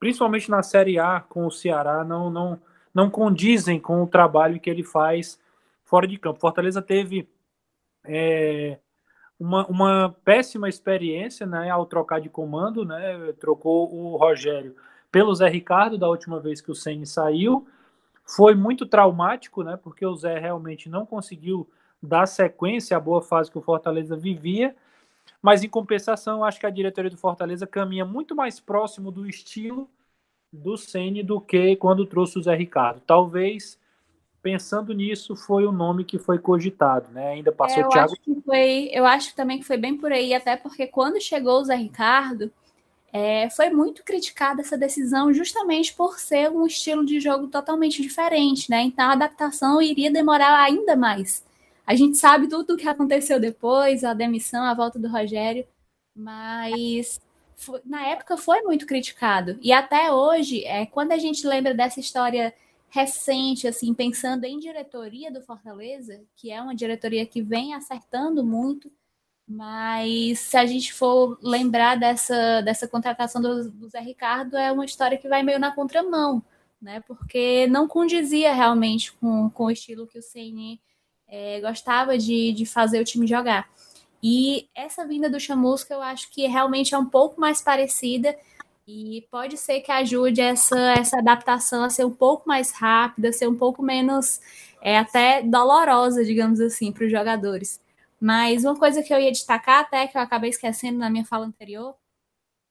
[0.00, 2.60] principalmente na Série A com o Ceará, não não
[2.96, 5.38] não condizem com o trabalho que ele faz
[5.84, 6.40] fora de campo.
[6.40, 7.28] Fortaleza teve
[8.02, 8.78] é,
[9.38, 11.68] uma, uma péssima experiência, né?
[11.68, 13.34] Ao trocar de comando, né?
[13.38, 14.74] Trocou o Rogério
[15.12, 17.68] pelo Zé Ricardo da última vez que o Ceni saiu
[18.24, 19.76] foi muito traumático, né?
[19.76, 21.68] Porque o Zé realmente não conseguiu
[22.02, 24.74] dar sequência à boa fase que o Fortaleza vivia.
[25.42, 29.86] Mas em compensação, acho que a diretoria do Fortaleza caminha muito mais próximo do estilo
[30.52, 33.00] do Ceni do que quando trouxe o Zé Ricardo.
[33.06, 33.78] Talvez
[34.42, 37.30] pensando nisso foi o nome que foi cogitado, né?
[37.30, 38.12] Ainda passou é, o Thiago.
[38.12, 41.60] Acho que foi, eu acho também que foi bem por aí, até porque quando chegou
[41.60, 42.52] o Zé Ricardo,
[43.12, 48.70] é, foi muito criticada essa decisão justamente por ser um estilo de jogo totalmente diferente,
[48.70, 48.82] né?
[48.82, 51.44] Então a adaptação iria demorar ainda mais.
[51.86, 55.66] A gente sabe tudo o que aconteceu depois, a demissão, a volta do Rogério,
[56.14, 57.20] mas
[57.56, 59.58] foi, na época foi muito criticado.
[59.62, 62.54] E até hoje, é, quando a gente lembra dessa história
[62.88, 68.90] recente, assim, pensando em diretoria do Fortaleza, que é uma diretoria que vem acertando muito,
[69.48, 74.84] mas se a gente for lembrar dessa, dessa contratação do, do Zé Ricardo, é uma
[74.84, 76.42] história que vai meio na contramão,
[76.80, 77.00] né?
[77.06, 80.80] Porque não condizia realmente com, com o estilo que o CN
[81.28, 83.68] é, gostava de, de fazer o time jogar.
[84.22, 88.36] E essa vinda do Chamusca eu acho que realmente é um pouco mais parecida
[88.86, 93.48] e pode ser que ajude essa, essa adaptação a ser um pouco mais rápida, ser
[93.48, 94.40] um pouco menos
[94.80, 97.80] é, até dolorosa, digamos assim, para os jogadores.
[98.20, 101.46] Mas uma coisa que eu ia destacar, até que eu acabei esquecendo na minha fala
[101.46, 101.96] anterior,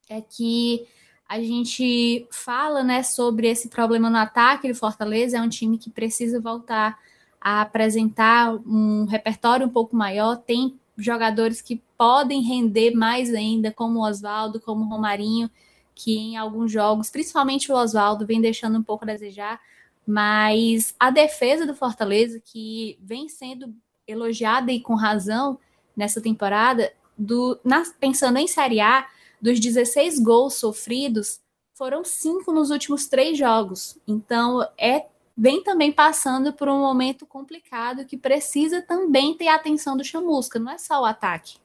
[0.09, 0.87] é que
[1.27, 5.89] a gente fala né, sobre esse problema no ataque do Fortaleza, é um time que
[5.89, 6.97] precisa voltar
[7.41, 13.99] a apresentar um repertório um pouco maior, tem jogadores que podem render mais ainda, como
[13.99, 15.49] o Oswaldo, como o Romarinho,
[15.93, 19.59] que em alguns jogos, principalmente o Oswaldo, vem deixando um pouco a desejar,
[20.05, 23.73] mas a defesa do Fortaleza, que vem sendo
[24.07, 25.57] elogiada e com razão
[25.95, 29.07] nessa temporada, do, na, pensando em Série A,
[29.41, 31.39] dos 16 gols sofridos,
[31.73, 33.97] foram cinco nos últimos três jogos.
[34.07, 39.97] Então, é vem também passando por um momento complicado que precisa também ter a atenção
[39.97, 41.57] do Chamusca, não é só o ataque.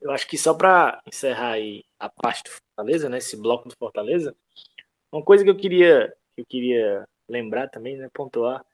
[0.00, 3.74] Eu acho que só para encerrar aí a parte do Fortaleza, né, esse bloco do
[3.76, 4.36] Fortaleza,
[5.10, 8.64] uma coisa que eu queria que eu queria lembrar também, né, pontuar,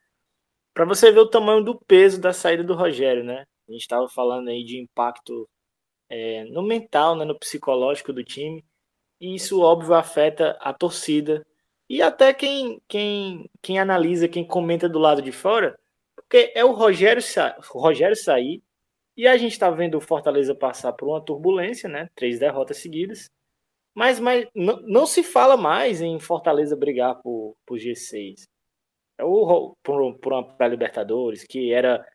[0.74, 3.46] para você ver o tamanho do peso da saída do Rogério, né?
[3.68, 5.48] A gente estava falando aí de impacto
[6.08, 8.64] é, no mental, né, no psicológico do time,
[9.20, 11.46] e isso óbvio afeta a torcida
[11.88, 15.79] e até quem, quem, quem analisa, quem comenta do lado de fora,
[16.14, 17.23] porque é o Rogério,
[17.75, 18.62] o Rogério sair
[19.16, 22.09] e a gente está vendo o Fortaleza passar por uma turbulência, né?
[22.14, 23.31] Três derrotas seguidas.
[23.95, 28.49] Mas, mas não, não se fala mais em Fortaleza brigar por, por G6.
[29.18, 32.07] É o, por, por uma pré-Libertadores, que era,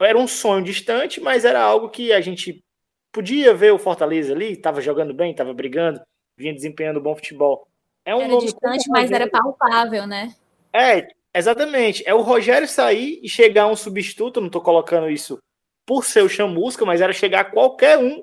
[0.00, 2.62] era um sonho distante, mas era algo que a gente
[3.10, 6.00] podia ver o Fortaleza ali, estava jogando bem, estava brigando,
[6.36, 7.66] vinha desempenhando bom futebol.
[8.04, 10.34] É um era nome distante, mas era palpável, né?
[10.72, 12.02] É, exatamente.
[12.06, 15.38] É o Rogério sair e chegar um substituto, não estou colocando isso
[15.86, 18.22] por ser o Chamusca, mas era chegar qualquer um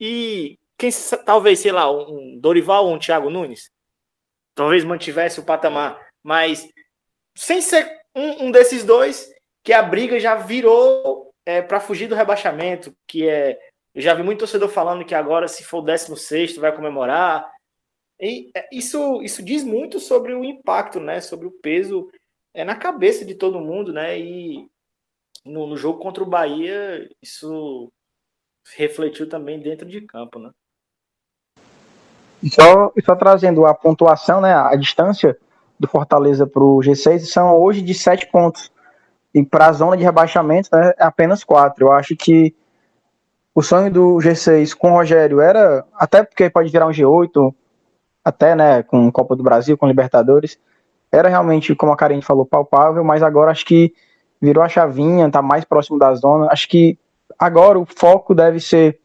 [0.00, 0.90] e quem
[1.24, 3.70] talvez, sei lá, um Dorival ou um Thiago Nunes,
[4.54, 6.66] talvez mantivesse o patamar, mas
[7.36, 9.30] sem ser um, um desses dois,
[9.62, 13.58] que a briga já virou é, para fugir do rebaixamento, que é
[13.94, 17.50] eu já vi muito torcedor falando que agora, se for o 16, vai comemorar.
[18.20, 21.20] E é, isso, isso diz muito sobre o impacto, né?
[21.20, 22.10] Sobre o peso
[22.52, 24.18] é, na cabeça de todo mundo, né?
[24.18, 24.68] E
[25.44, 27.90] no, no jogo contra o Bahia, isso
[28.76, 30.50] refletiu também dentro de campo, né?
[32.42, 34.54] E só, só trazendo a pontuação, né?
[34.54, 35.36] A distância
[35.78, 38.70] do Fortaleza para o G6 são hoje de sete pontos.
[39.34, 41.86] E para a zona de rebaixamento né, é apenas quatro.
[41.86, 42.54] Eu acho que
[43.54, 47.54] o sonho do G6 com o Rogério era, até porque pode virar um G8,
[48.24, 50.58] até, né, com Copa do Brasil, com Libertadores,
[51.10, 53.92] era realmente, como a Karen falou, palpável, mas agora acho que
[54.40, 56.48] virou a chavinha, tá mais próximo da zona.
[56.50, 56.98] Acho que
[57.38, 59.00] agora o foco deve ser,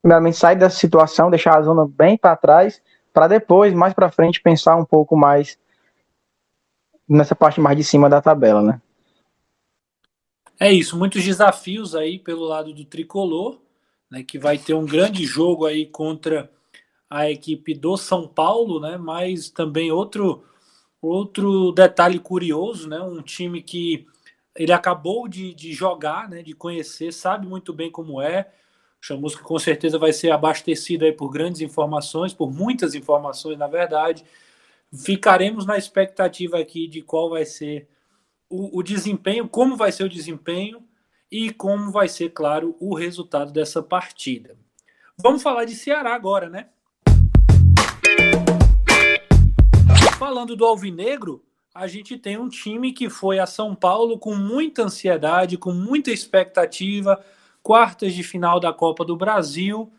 [0.00, 2.80] primeiramente, sair dessa situação, deixar a zona bem para trás,
[3.12, 5.58] para depois, mais para frente, pensar um pouco mais
[7.08, 8.80] nessa parte mais de cima da tabela, né?
[10.58, 13.58] É isso, muitos desafios aí pelo lado do tricolor,
[14.10, 16.50] né, que vai ter um grande jogo aí contra
[17.14, 18.96] a equipe do São Paulo, né?
[18.98, 20.42] Mas também outro
[21.00, 23.00] outro detalhe curioso, né?
[23.00, 24.04] Um time que
[24.56, 26.42] ele acabou de, de jogar, né?
[26.42, 28.50] De conhecer, sabe muito bem como é.
[29.00, 34.24] Chamusca com certeza vai ser abastecido aí por grandes informações, por muitas informações, na verdade.
[34.92, 37.88] Ficaremos na expectativa aqui de qual vai ser
[38.50, 40.82] o, o desempenho, como vai ser o desempenho
[41.30, 44.56] e como vai ser, claro, o resultado dessa partida.
[45.16, 46.70] Vamos falar de Ceará agora, né?
[50.18, 54.84] Falando do Alvinegro, a gente tem um time que foi a São Paulo com muita
[54.84, 57.22] ansiedade, com muita expectativa,
[57.60, 59.92] quartas de final da Copa do Brasil,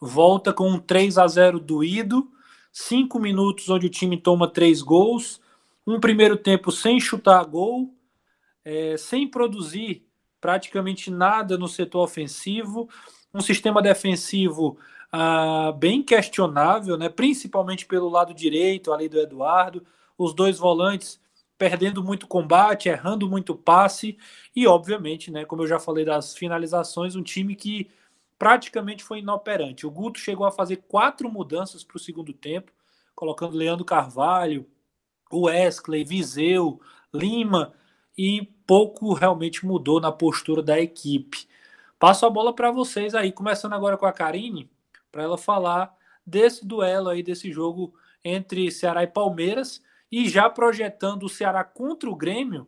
[0.00, 2.30] volta com um 3 a 0 doído,
[2.72, 5.40] cinco minutos onde o time toma três gols,
[5.84, 7.92] um primeiro tempo sem chutar gol,
[8.64, 10.06] é, sem produzir
[10.40, 12.88] praticamente nada no setor ofensivo,
[13.34, 14.78] um sistema defensivo
[15.10, 17.08] ah, bem questionável, né?
[17.08, 19.84] principalmente pelo lado direito, ali do Eduardo,
[20.16, 21.20] os dois volantes
[21.56, 24.16] perdendo muito combate, errando muito passe
[24.54, 27.90] e, obviamente, né, como eu já falei das finalizações, um time que
[28.38, 29.84] praticamente foi inoperante.
[29.84, 32.70] O Guto chegou a fazer quatro mudanças para o segundo tempo,
[33.14, 34.66] colocando Leandro Carvalho,
[35.32, 36.80] Wesley, Viseu,
[37.12, 37.72] Lima
[38.16, 41.48] e pouco realmente mudou na postura da equipe.
[41.98, 44.70] Passo a bola para vocês aí, começando agora com a Karine
[45.10, 45.94] para ela falar
[46.26, 47.94] desse duelo aí, desse jogo
[48.24, 52.66] entre Ceará e Palmeiras, e já projetando o Ceará contra o Grêmio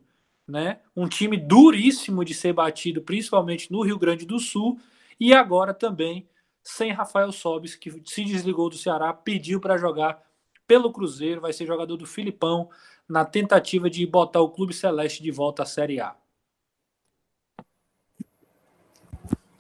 [0.51, 0.81] né?
[0.95, 4.79] Um time duríssimo de ser batido, principalmente no Rio Grande do Sul,
[5.19, 6.29] e agora também
[6.63, 10.23] sem Rafael Sobis, que se desligou do Ceará, pediu para jogar
[10.67, 12.69] pelo Cruzeiro, vai ser jogador do Filipão,
[13.09, 16.15] na tentativa de botar o Clube Celeste de volta à Série A.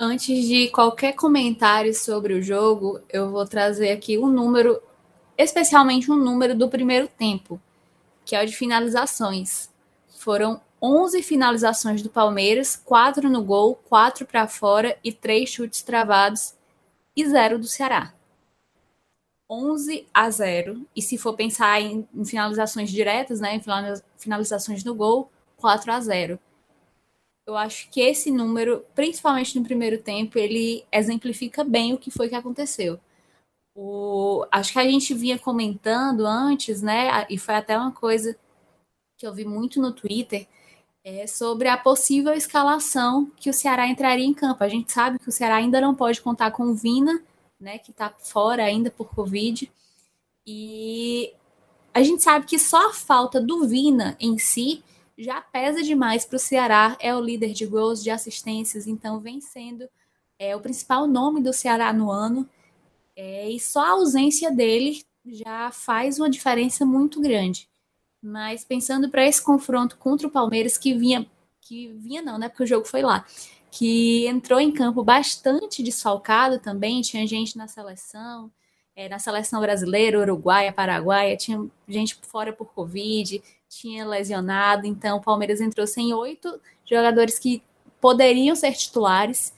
[0.02, 4.80] Antes de qualquer comentário sobre o jogo, eu vou trazer aqui um número,
[5.36, 7.60] especialmente um número do primeiro tempo,
[8.24, 9.68] que é o de finalizações.
[10.16, 16.54] Foram 11 finalizações do Palmeiras, 4 no gol, 4 para fora e 3 chutes travados
[17.14, 18.14] e 0 do Ceará.
[19.50, 20.86] 11 a 0.
[20.96, 23.62] E se for pensar em, finalizações diretas, né, em
[24.16, 26.40] finalizações no gol, 4 a 0.
[27.50, 32.28] Eu acho que esse número, principalmente no primeiro tempo, ele exemplifica bem o que foi
[32.28, 33.00] que aconteceu.
[33.74, 37.26] O, acho que a gente vinha comentando antes, né?
[37.28, 38.38] E foi até uma coisa
[39.18, 40.46] que eu vi muito no Twitter,
[41.02, 44.62] é sobre a possível escalação que o Ceará entraria em campo.
[44.62, 47.20] A gente sabe que o Ceará ainda não pode contar com o Vina,
[47.58, 49.68] né, que está fora ainda por Covid.
[50.46, 51.32] E
[51.92, 54.84] a gente sabe que só a falta do Vina em si
[55.20, 56.96] já pesa demais para o Ceará.
[56.98, 59.88] É o líder de gols, de assistências, então vem sendo
[60.38, 62.48] é, o principal nome do Ceará no ano.
[63.14, 67.68] É, e só a ausência dele já faz uma diferença muito grande.
[68.22, 71.26] Mas pensando para esse confronto contra o Palmeiras, que vinha,
[71.60, 72.48] que vinha não, né?
[72.48, 73.26] Porque o jogo foi lá,
[73.70, 78.50] que entrou em campo bastante desfalcado também, tinha gente na seleção,
[78.96, 85.22] é, na seleção brasileira, uruguaia, paraguaia, tinha gente fora por Covid, tinha lesionado, então o
[85.22, 87.62] Palmeiras entrou sem oito jogadores que
[88.00, 89.54] poderiam ser titulares,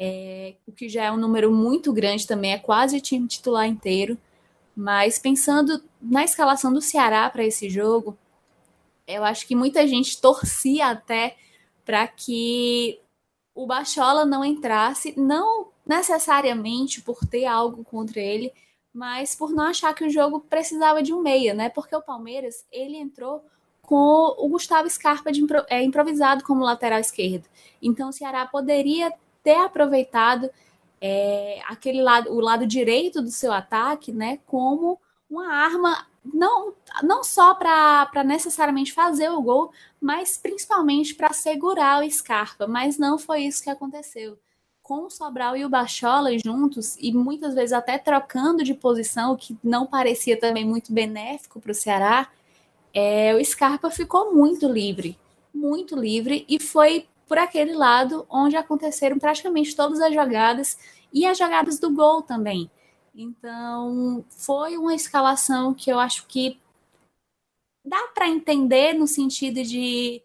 [0.00, 3.66] é, o que já é um número muito grande também, é quase o time titular
[3.66, 4.16] inteiro.
[4.74, 8.16] Mas pensando na escalação do Ceará para esse jogo,
[9.06, 11.36] eu acho que muita gente torcia até
[11.84, 12.98] para que
[13.54, 18.50] o Bachola não entrasse, não necessariamente por ter algo contra ele,
[18.92, 21.68] mas por não achar que o jogo precisava de um meia, né?
[21.68, 23.44] Porque o Palmeiras, ele entrou
[23.80, 27.48] com o Gustavo Scarpa de impro é, improvisado como lateral esquerdo.
[27.80, 30.50] Então o Ceará poderia ter aproveitado
[31.00, 37.24] é, aquele lado, o lado direito do seu ataque, né, como uma arma não, não
[37.24, 42.66] só para necessariamente fazer o gol, mas principalmente para segurar o Scarpa.
[42.68, 44.38] Mas não foi isso que aconteceu.
[44.82, 49.36] Com o Sobral e o Bachola juntos, e muitas vezes até trocando de posição, o
[49.36, 52.28] que não parecia também muito benéfico para o Ceará,
[52.92, 55.16] é, o Scarpa ficou muito livre,
[55.54, 60.76] muito livre, e foi por aquele lado onde aconteceram praticamente todas as jogadas
[61.12, 62.70] e as jogadas do gol também.
[63.14, 66.58] Então, foi uma escalação que eu acho que
[67.84, 70.22] dá para entender no sentido de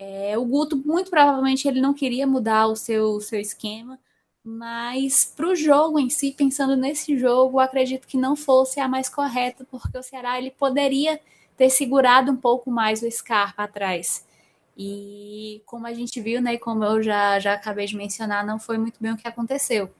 [0.00, 3.98] é, o Guto muito provavelmente ele não queria mudar o seu, seu esquema,
[4.42, 9.10] mas para o jogo em si, pensando nesse jogo, acredito que não fosse a mais
[9.10, 11.20] correta, porque o Ceará ele poderia
[11.54, 14.26] ter segurado um pouco mais o Scarpa atrás.
[14.74, 18.78] E como a gente viu, né, como eu já, já acabei de mencionar, não foi
[18.78, 19.90] muito bem o que aconteceu.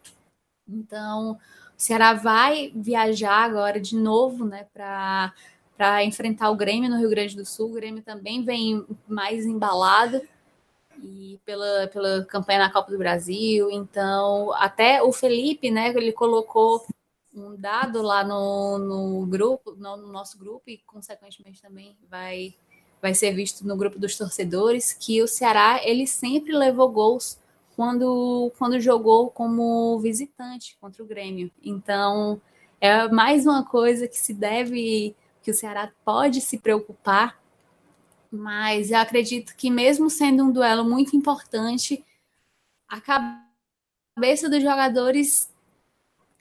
[0.67, 1.39] Então, o
[1.77, 5.35] Ceará vai viajar agora de novo, né, para
[5.81, 7.71] para enfrentar o Grêmio no Rio Grande do Sul.
[7.71, 10.21] O Grêmio também vem mais embalado
[11.03, 13.71] e pela, pela campanha na Copa do Brasil.
[13.71, 16.85] Então, até o Felipe, né, ele colocou
[17.35, 22.55] um dado lá no, no grupo, no, no nosso grupo, e consequentemente também vai
[23.01, 27.39] vai ser visto no grupo dos torcedores, que o Ceará ele sempre levou gols
[27.75, 31.51] quando, quando jogou como visitante contra o Grêmio.
[31.65, 32.39] Então,
[32.79, 37.41] é mais uma coisa que se deve, que o Ceará pode se preocupar,
[38.31, 42.05] mas eu acredito que mesmo sendo um duelo muito importante,
[42.89, 45.51] a cabeça dos jogadores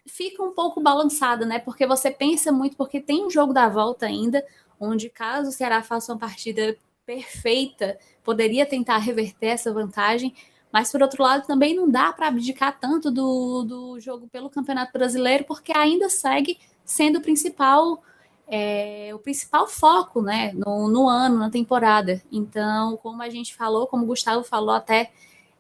[0.05, 1.59] fica um pouco balançada, né?
[1.59, 4.45] Porque você pensa muito, porque tem um jogo da volta ainda,
[4.79, 10.33] onde caso o Ceará faça uma partida perfeita, poderia tentar reverter essa vantagem,
[10.71, 14.93] mas por outro lado também não dá para abdicar tanto do, do jogo pelo Campeonato
[14.93, 18.03] Brasileiro, porque ainda segue sendo o principal
[18.49, 22.21] é, o principal foco né, no, no, ano, na temporada.
[22.31, 25.11] Então, como a gente falou, como o Gustavo falou até,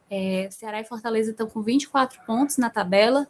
[0.09, 3.27] é, Ceará e Fortaleza estão com 24 pontos na tabela,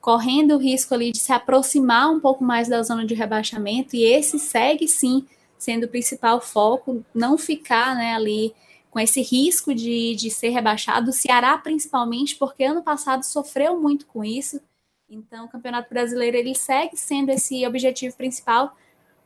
[0.00, 4.02] correndo o risco ali de se aproximar um pouco mais da zona de rebaixamento, e
[4.02, 5.24] esse segue sim
[5.56, 8.52] sendo o principal foco, não ficar né, ali
[8.90, 14.06] com esse risco de, de ser rebaixado, o Ceará principalmente, porque ano passado sofreu muito
[14.06, 14.60] com isso,
[15.10, 18.76] então o Campeonato Brasileiro ele segue sendo esse objetivo principal,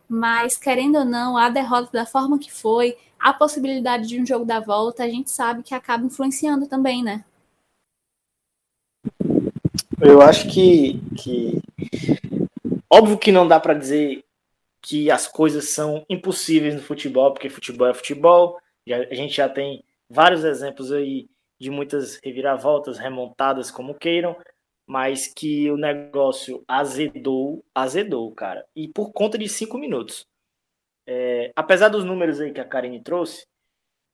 [0.08, 4.46] mas querendo ou não, a derrota da forma que foi, a possibilidade de um jogo
[4.46, 7.22] da volta, a gente sabe que acaba influenciando também, né?
[10.00, 11.60] Eu acho que, que
[12.88, 14.24] óbvio que não dá para dizer
[14.80, 18.58] que as coisas são impossíveis no futebol, porque futebol é futebol.
[18.88, 21.28] a gente já tem vários exemplos aí
[21.60, 24.36] de muitas reviravoltas, remontadas, como queiram,
[24.86, 28.64] mas que o negócio azedou, azedou, cara.
[28.74, 30.26] E por conta de cinco minutos.
[31.06, 33.46] É, apesar dos números aí que a Karine trouxe,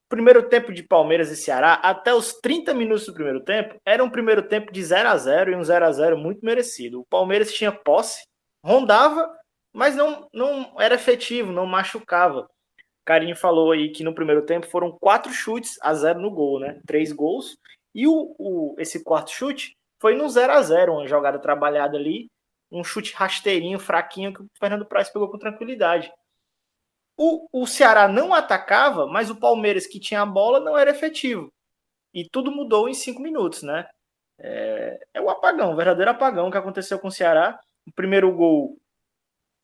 [0.09, 4.11] primeiro tempo de Palmeiras e Ceará, até os 30 minutos do primeiro tempo, era um
[4.11, 7.01] primeiro tempo de 0 a 0 e um 0 a 0 muito merecido.
[7.01, 8.25] O Palmeiras tinha posse,
[8.64, 9.33] rondava,
[9.73, 12.49] mas não, não era efetivo, não machucava.
[13.05, 16.81] Carinho falou aí que no primeiro tempo foram quatro chutes a zero no gol, né?
[16.87, 17.57] Três gols.
[17.95, 22.31] E o, o esse quarto chute foi no 0 a 0 uma jogada trabalhada ali,
[22.71, 26.11] um chute rasteirinho, fraquinho, que o Fernando Praz pegou com tranquilidade.
[27.17, 31.53] O, o Ceará não atacava, mas o Palmeiras, que tinha a bola, não era efetivo.
[32.15, 33.87] E tudo mudou em cinco minutos, né?
[34.39, 37.61] É, é o apagão, o verdadeiro apagão que aconteceu com o Ceará.
[37.87, 38.79] O primeiro gol,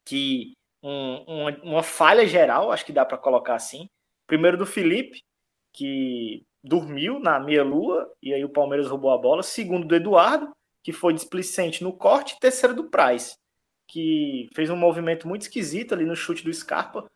[0.04, 3.88] que um, uma, uma falha geral, acho que dá para colocar assim.
[4.26, 5.22] Primeiro do Felipe,
[5.72, 9.42] que dormiu na meia-lua e aí o Palmeiras roubou a bola.
[9.42, 10.50] Segundo do Eduardo,
[10.82, 12.38] que foi displicente no corte.
[12.40, 13.38] Terceiro do Praz,
[13.86, 17.08] que fez um movimento muito esquisito ali no chute do Scarpa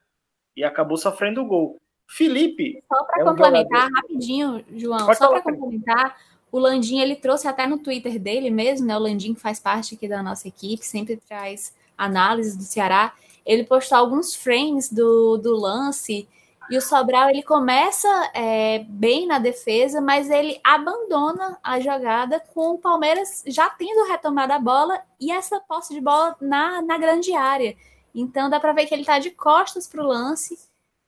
[0.57, 1.77] e acabou sofrendo o gol.
[2.07, 2.83] Felipe.
[2.89, 3.97] Só para é um complementar, jogador...
[3.97, 6.17] rapidinho, João, Pode só para complementar,
[6.51, 8.97] o Landim ele trouxe até no Twitter dele mesmo, né?
[8.97, 13.15] O Landim faz parte aqui da nossa equipe, sempre traz análises do Ceará.
[13.47, 16.29] Ele postou alguns frames do, do lance
[16.71, 22.75] e o Sobral ele começa é, bem na defesa, mas ele abandona a jogada com
[22.75, 27.35] o Palmeiras já tendo retomado a bola e essa posse de bola na, na grande
[27.35, 27.77] área.
[28.15, 30.59] Então dá para ver que ele está de costas para o lance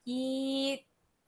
[0.05, 0.81] e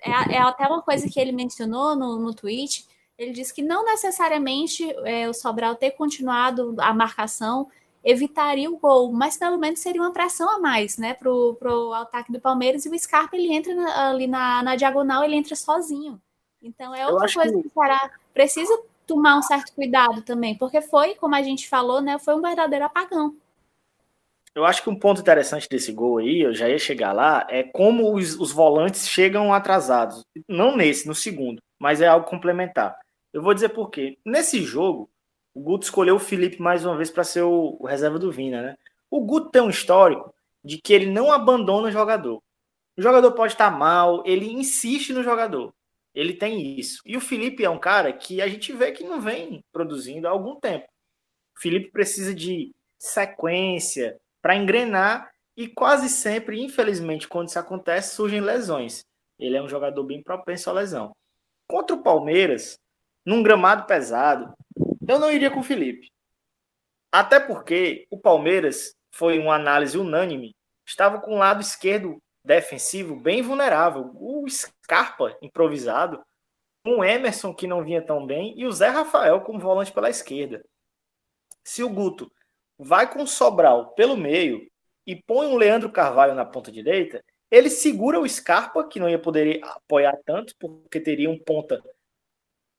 [0.03, 2.87] é, é, até uma coisa que ele mencionou no, no tweet.
[3.17, 7.69] Ele disse que não necessariamente é, o Sobral ter continuado a marcação
[8.05, 12.31] evitaria o gol, mas pelo menos seria uma pressão a mais, né, pro, pro ataque
[12.31, 16.21] do Palmeiras, e o Scarpa, ele entra na, ali na, na diagonal, ele entra sozinho.
[16.63, 17.63] Então é outra coisa que...
[17.63, 22.01] que o Ceará precisa tomar um certo cuidado também, porque foi, como a gente falou,
[22.01, 23.35] né, foi um verdadeiro apagão.
[24.55, 27.65] Eu acho que um ponto interessante desse gol aí, eu já ia chegar lá, é
[27.65, 30.23] como os, os volantes chegam atrasados.
[30.49, 32.97] Não nesse, no segundo, mas é algo complementar.
[33.33, 34.17] Eu vou dizer por quê.
[34.25, 35.11] Nesse jogo,
[35.55, 38.77] o Guto escolheu o Felipe mais uma vez para ser o, reserva do Vina, né?
[39.09, 40.35] O Guto tem um histórico
[40.65, 42.43] de que ele não abandona o jogador.
[42.97, 45.73] O jogador pode estar mal, ele insiste no jogador.
[46.13, 47.01] Ele tem isso.
[47.07, 50.31] E o Felipe é um cara que a gente vê que não vem produzindo há
[50.31, 50.87] algum tempo.
[51.57, 58.41] O Felipe precisa de sequência para engrenar e quase sempre, infelizmente, quando isso acontece, surgem
[58.41, 59.05] lesões.
[59.39, 61.13] Ele é um jogador bem propenso à lesão.
[61.69, 62.79] Contra o Palmeiras,
[63.25, 64.53] num gramado pesado,
[65.09, 66.11] eu não iria com o Felipe.
[67.13, 70.55] Até porque o Palmeiras foi uma análise unânime,
[70.87, 74.11] estava com o lado esquerdo defensivo bem vulnerável.
[74.15, 76.23] O Scarpa improvisado,
[76.87, 80.65] um Emerson que não vinha tão bem e o Zé Rafael como volante pela esquerda.
[81.65, 82.31] Se o Guto
[82.79, 84.69] vai com o Sobral pelo meio
[85.07, 89.19] e põe o Leandro Carvalho na ponta direita, ele segura o Scarpa, que não ia
[89.19, 91.83] poder apoiar tanto, porque teria um ponta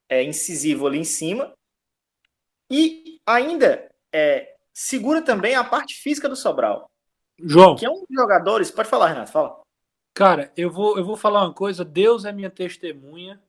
[0.09, 1.55] é, incisivo ali em cima,
[2.70, 6.89] e ainda é, segura também a parte física do Sobral.
[7.38, 7.76] João.
[7.76, 8.72] Que é um dos jogadores.
[8.72, 9.61] Pode falar, Renato, fala.
[10.13, 11.84] Cara, eu vou, eu vou falar uma coisa.
[11.84, 13.41] Deus é minha testemunha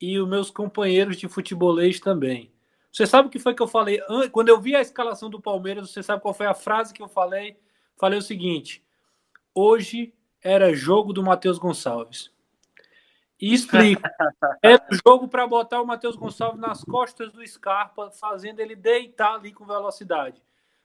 [0.00, 2.52] e os meus companheiros de futebolês também.
[2.92, 4.00] Você sabe o que foi que eu falei?
[4.32, 7.08] Quando eu vi a escalação do Palmeiras, você sabe qual foi a frase que eu
[7.08, 7.56] falei?
[7.96, 8.84] Falei o seguinte:
[9.54, 12.31] hoje era jogo do Matheus Gonçalves.
[13.42, 14.02] E explico.
[14.62, 19.34] Era o jogo para botar o Matheus Gonçalves nas costas do Scarpa, fazendo ele deitar
[19.34, 20.40] ali com velocidade.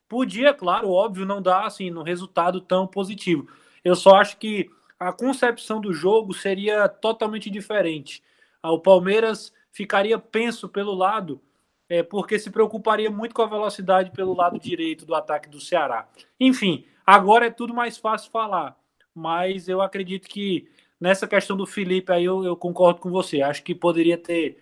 [0.10, 3.48] Podia, claro, óbvio, não dar assim no resultado tão positivo.
[3.84, 8.24] Eu só acho que a concepção do jogo seria totalmente diferente.
[8.64, 11.40] Ah, o Palmeiras ficaria penso pelo lado,
[11.88, 16.10] é, porque se preocuparia muito com a velocidade pelo lado direito do ataque do Ceará.
[16.40, 18.76] Enfim, agora é tudo mais fácil falar,
[19.14, 20.68] mas eu acredito que
[21.00, 23.42] nessa questão do Felipe aí eu, eu, concordo com você.
[23.42, 24.58] Acho que poderia ter.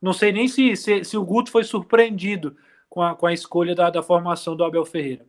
[0.00, 2.56] Não sei nem se, se, se o Guto foi surpreendido
[2.88, 5.24] com a, com a escolha da, da formação do Abel Ferreira.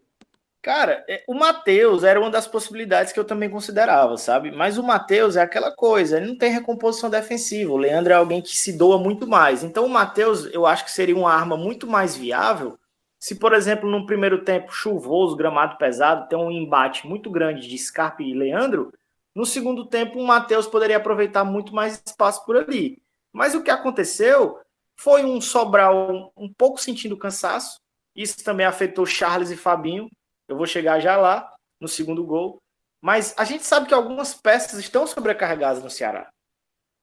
[0.63, 4.49] Cara, é, o Matheus era uma das possibilidades que eu também considerava, sabe?
[4.49, 7.73] Mas o Matheus é aquela coisa, ele não tem recomposição defensiva.
[7.73, 9.61] O Leandro é alguém que se doa muito mais.
[9.61, 12.79] Então o Matheus, eu acho que seria uma arma muito mais viável
[13.19, 17.77] Se, por exemplo, no primeiro tempo chuvoso, gramado pesado, tem um embate muito grande de
[17.77, 18.93] Scarpa e Leandro,
[19.35, 23.01] no segundo tempo o Matheus poderia aproveitar muito mais espaço por ali.
[23.31, 24.59] Mas o que aconteceu
[24.95, 27.79] foi um Sobral um pouco sentindo cansaço.
[28.15, 30.09] Isso também afetou Charles e Fabinho.
[30.47, 32.61] Eu vou chegar já lá no segundo gol.
[33.01, 36.31] Mas a gente sabe que algumas peças estão sobrecarregadas no Ceará.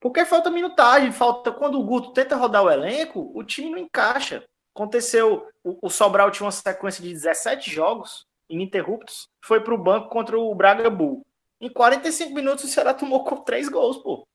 [0.01, 1.53] Porque falta minutagem, falta.
[1.53, 4.45] Quando o Guto tenta rodar o elenco, o time não encaixa.
[4.75, 10.09] Aconteceu, o, o Sobral tinha uma sequência de 17 jogos ininterruptos, foi para o banco
[10.09, 11.25] contra o Braga Bull.
[11.61, 14.27] Em 45 minutos o Ceará tomou três gols, pô.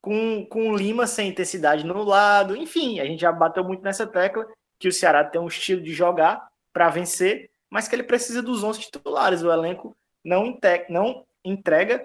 [0.00, 4.06] Com, com o Lima sem intensidade no lado, enfim, a gente já bateu muito nessa
[4.06, 4.46] tecla
[4.78, 8.62] que o Ceará tem um estilo de jogar para vencer, mas que ele precisa dos
[8.62, 9.42] 11 titulares.
[9.42, 10.58] O elenco não,
[10.88, 12.04] não entrega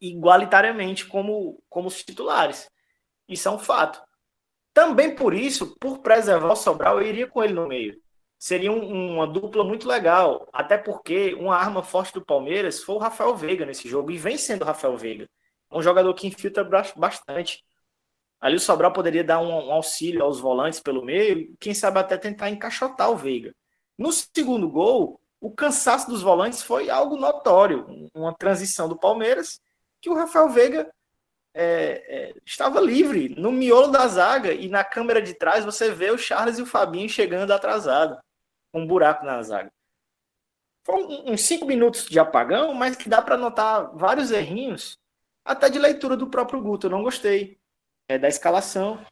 [0.00, 2.68] igualitariamente como, como os titulares.
[3.28, 4.02] Isso é um fato.
[4.74, 8.00] Também por isso, por preservar o Sobral, eu iria com ele no meio.
[8.42, 12.98] Seria um, uma dupla muito legal, até porque uma arma forte do Palmeiras foi o
[12.98, 15.30] Rafael Veiga nesse jogo, e vem sendo o Rafael Veiga.
[15.70, 17.64] Um jogador que infiltra bastante.
[18.40, 22.00] Ali o Sobral poderia dar um, um auxílio aos volantes pelo meio, e quem sabe
[22.00, 23.54] até tentar encaixotar o Veiga.
[23.96, 29.60] No segundo gol, o cansaço dos volantes foi algo notório, uma transição do Palmeiras,
[30.00, 30.92] que o Rafael Veiga
[31.54, 31.62] é,
[32.08, 36.18] é, estava livre no miolo da zaga e na câmera de trás você vê o
[36.18, 38.18] Charles e o Fabinho chegando atrasado,
[38.72, 39.72] um buraco na zaga.
[40.84, 44.98] Foram uns cinco minutos de apagão, mas que dá para notar vários errinhos,
[45.44, 46.86] até de leitura do próprio Guto.
[46.86, 47.58] Eu não gostei
[48.08, 49.04] é, da escalação.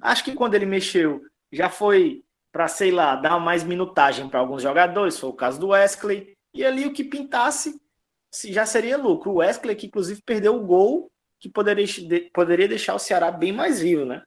[0.00, 4.62] Acho que quando ele mexeu, já foi para, sei lá, dar mais minutagem para alguns
[4.62, 7.80] jogadores, foi o caso do Wesley, e ali o que pintasse
[8.44, 9.30] já seria lucro.
[9.30, 11.86] O Wesley, que inclusive perdeu o gol que poderia,
[12.32, 14.22] poderia deixar o Ceará bem mais vivo, né?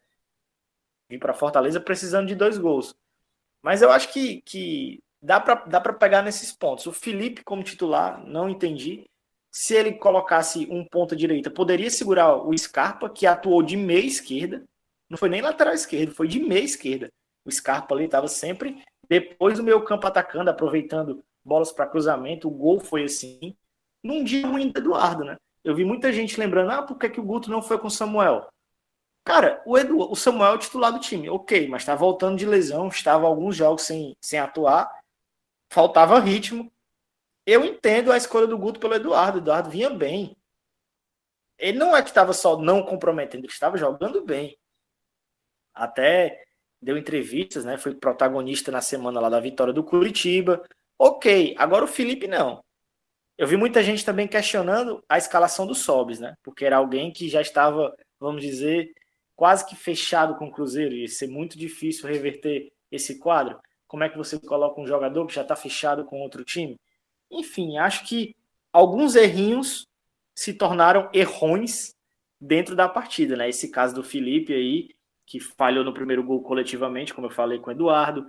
[1.10, 2.96] Vir para Fortaleza precisando de dois gols.
[3.62, 6.86] Mas eu acho que, que dá para dá pegar nesses pontos.
[6.86, 9.06] O Felipe, como titular, não entendi.
[9.52, 14.64] Se ele colocasse um ponta direita, poderia segurar o Scarpa, que atuou de meia esquerda.
[15.10, 17.10] Não foi nem lateral esquerdo, foi de meia esquerda.
[17.44, 22.48] O Scarpa ali estava sempre depois do meio campo atacando, aproveitando bolas para cruzamento.
[22.48, 23.56] O gol foi assim.
[24.04, 25.36] Num dia ruim do Eduardo, né?
[25.64, 27.92] Eu vi muita gente lembrando, ah, por que, que o Guto não foi com o
[27.92, 28.48] Samuel?
[29.30, 32.48] Cara, o, Edu, o Samuel é o titular do time, ok, mas está voltando de
[32.48, 34.92] lesão, estava alguns jogos sem, sem atuar,
[35.70, 36.72] faltava ritmo.
[37.46, 40.36] Eu entendo a escolha do Guto pelo Eduardo, o Eduardo vinha bem.
[41.60, 44.58] Ele não é que estava só não comprometendo, ele estava jogando bem.
[45.76, 46.44] Até
[46.82, 47.78] deu entrevistas, né?
[47.78, 50.68] Foi protagonista na semana lá da vitória do Curitiba.
[50.98, 52.64] Ok, agora o Felipe não.
[53.38, 56.36] Eu vi muita gente também questionando a escalação do Sobis, né?
[56.42, 58.92] Porque era alguém que já estava, vamos dizer,
[59.40, 60.94] quase que fechado com o Cruzeiro.
[60.94, 63.58] Ia ser muito difícil reverter esse quadro.
[63.88, 66.78] Como é que você coloca um jogador que já está fechado com outro time?
[67.32, 68.36] Enfim, acho que
[68.74, 69.88] alguns errinhos
[70.36, 71.96] se tornaram errões
[72.38, 73.48] dentro da partida, né?
[73.48, 74.90] Esse caso do Felipe aí,
[75.26, 78.28] que falhou no primeiro gol coletivamente, como eu falei com o Eduardo,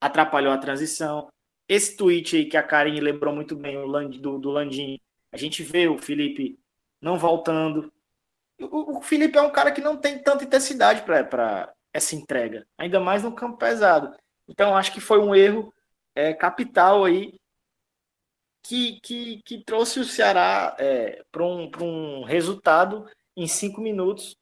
[0.00, 1.28] atrapalhou a transição,
[1.68, 3.74] esse tweet aí que a Karine lembrou muito bem
[4.20, 5.00] do, do Landim,
[5.32, 6.56] a gente vê o Felipe
[7.00, 7.92] não voltando.
[8.70, 13.22] O, Felipe é um cara que não tem tanta intensidade para essa entrega, ainda mais
[13.22, 14.16] no campo pesado.
[14.48, 15.72] Então acho que foi um erro
[16.14, 17.34] é, capital aí
[18.62, 23.06] que, que, que trouxe o Ceará é, para um, um resultado
[23.36, 24.36] em cinco minutos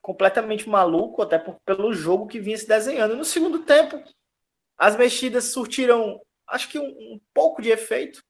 [0.00, 3.16] completamente maluco, até por, pelo jogo que vinha se desenhando.
[3.16, 4.02] No segundo tempo,
[4.76, 8.22] as mexidas surtiram, acho que um, um pouco de efeito.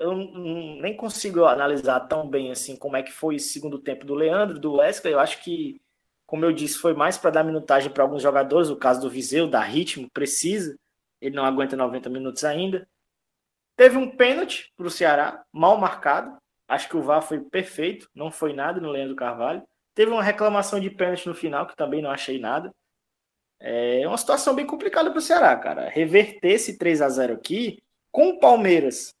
[0.00, 4.14] Eu nem consigo analisar tão bem assim como é que foi o segundo tempo do
[4.14, 5.12] Leandro, do Wesley.
[5.12, 5.78] Eu acho que,
[6.26, 8.70] como eu disse, foi mais para dar minutagem para alguns jogadores.
[8.70, 10.74] O caso do Viseu, dar ritmo, precisa.
[11.20, 12.88] Ele não aguenta 90 minutos ainda.
[13.76, 16.34] Teve um pênalti para o Ceará, mal marcado.
[16.66, 19.62] Acho que o VAR foi perfeito, não foi nada no Leandro Carvalho.
[19.94, 22.72] Teve uma reclamação de pênalti no final, que também não achei nada.
[23.58, 25.90] É uma situação bem complicada para o Ceará, cara.
[25.90, 29.14] Reverter esse 3 a 0 aqui com o Palmeiras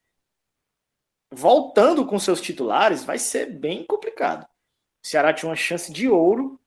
[1.32, 4.44] voltando com seus titulares vai ser bem complicado.
[5.02, 6.60] O Ceará tinha uma chance de ouro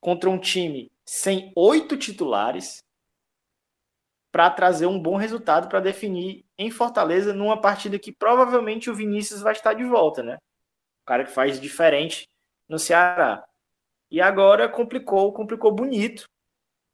[0.00, 2.82] contra um time sem oito titulares
[4.32, 9.40] para trazer um bom resultado para definir em Fortaleza numa partida que provavelmente o Vinícius
[9.40, 10.36] vai estar de volta, né?
[11.02, 12.28] O cara que faz diferente
[12.68, 13.46] no Ceará.
[14.10, 16.28] E agora complicou, complicou bonito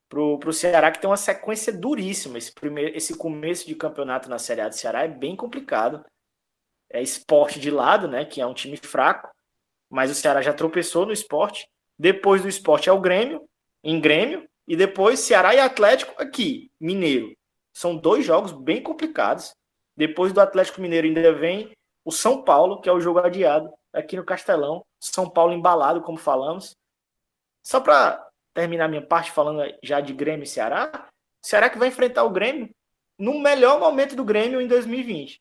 [0.09, 2.39] pro, pro Ceará, que tem uma sequência duríssima.
[2.39, 6.05] Esse, primeiro, esse começo de campeonato na Série A do Ceará é bem complicado.
[6.93, 8.25] É esporte de lado, né?
[8.25, 9.29] Que é um time fraco,
[9.91, 11.67] mas o Ceará já tropeçou no esporte.
[11.99, 13.49] Depois do esporte é o Grêmio,
[13.83, 17.37] em Grêmio, E depois Ceará e Atlético aqui, Mineiro.
[17.75, 19.53] São dois jogos bem complicados.
[19.97, 21.73] Depois do Atlético Mineiro ainda vem
[22.05, 24.85] o São Paulo, que é o jogo adiado aqui no Castelão.
[25.01, 26.77] São Paulo embalado, como falamos.
[27.63, 28.25] Só para
[28.55, 31.09] terminar minha parte falando já de Grêmio e Ceará,
[31.43, 32.71] Ceará que vai enfrentar o Grêmio
[33.19, 35.41] no melhor momento do Grêmio em 2020.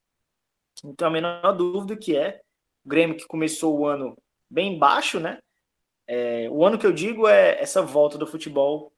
[0.83, 2.41] Então a menor dúvida que é
[2.85, 4.17] o Grêmio que começou o ano
[4.49, 5.39] bem baixo, né?
[6.07, 8.91] É, o ano que eu digo é essa volta do futebol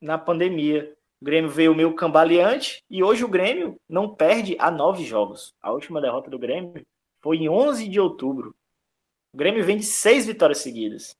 [0.00, 0.92] na pandemia.
[1.20, 5.54] O Grêmio veio meio cambaleante e hoje o Grêmio não perde a nove jogos.
[5.62, 6.84] A última derrota do Grêmio
[7.20, 8.56] foi em 11 de outubro.
[9.32, 11.16] O Grêmio vem de seis vitórias seguidas.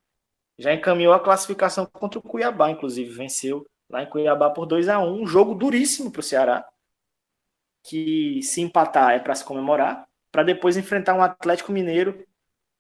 [0.59, 4.99] Já encaminhou a classificação contra o Cuiabá, inclusive venceu lá em Cuiabá por 2 a
[4.99, 6.67] 1 um jogo duríssimo para o Ceará,
[7.83, 12.25] que se empatar é para se comemorar, para depois enfrentar um Atlético Mineiro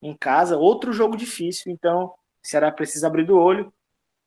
[0.00, 1.72] em casa, outro jogo difícil.
[1.72, 3.72] Então, o Ceará precisa abrir do olho.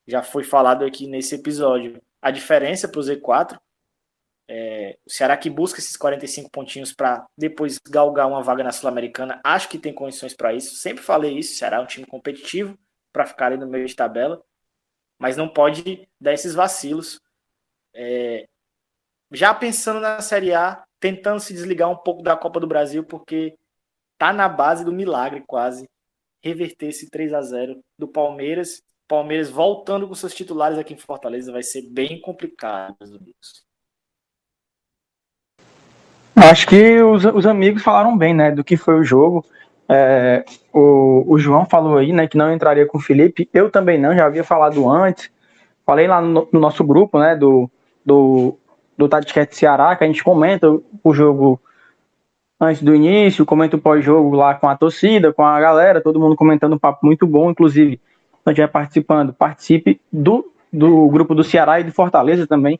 [0.06, 3.58] Já foi falado aqui nesse episódio a diferença para o Z4.
[4.48, 9.40] É, o Ceará que busca esses 45 pontinhos para depois galgar uma vaga na Sul-Americana,
[9.42, 10.76] acho que tem condições para isso.
[10.76, 11.54] Sempre falei isso.
[11.54, 12.78] O Ceará é um time competitivo
[13.12, 14.42] para ficar ali no meio de tabela,
[15.18, 17.20] mas não pode dar esses vacilos.
[17.92, 18.46] É,
[19.32, 23.54] já pensando na Série A, tentando se desligar um pouco da Copa do Brasil, porque
[24.18, 25.88] tá na base do milagre quase
[26.42, 28.82] reverter esse 3 a 0 do Palmeiras.
[29.08, 33.66] Palmeiras voltando com seus titulares aqui em Fortaleza vai ser bem complicado, meus amigos.
[36.34, 39.44] Acho que os, os amigos falaram bem, né, do que foi o jogo.
[39.88, 43.48] É, o, o João falou aí, né, que não entraria com o Felipe.
[43.54, 45.30] Eu também não, já havia falado antes.
[45.84, 47.70] Falei lá no, no nosso grupo, né, do,
[48.04, 48.58] do,
[48.96, 50.68] do Tadcat Ceará, que a gente comenta
[51.04, 51.60] o jogo
[52.60, 56.34] antes do início, comenta o pós-jogo lá com a torcida, com a galera, todo mundo
[56.34, 58.00] comentando um papo muito bom, inclusive,
[58.42, 62.78] quando estiver participando, participe do, do grupo do Ceará e do Fortaleza também.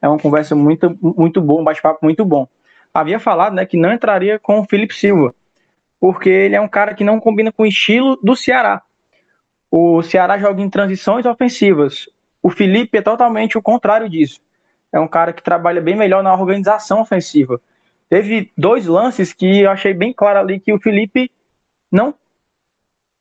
[0.00, 2.46] É uma conversa muito, muito bom, um bate-papo muito bom.
[2.94, 5.34] Havia falado né, que não entraria com o Felipe Silva,
[5.98, 8.82] porque ele é um cara que não combina com o estilo do Ceará.
[9.70, 12.08] O Ceará joga em transições ofensivas.
[12.42, 14.40] O Felipe é totalmente o contrário disso.
[14.96, 17.60] É um cara que trabalha bem melhor na organização ofensiva.
[18.08, 21.30] Teve dois lances que eu achei bem claro ali que o Felipe
[21.92, 22.14] não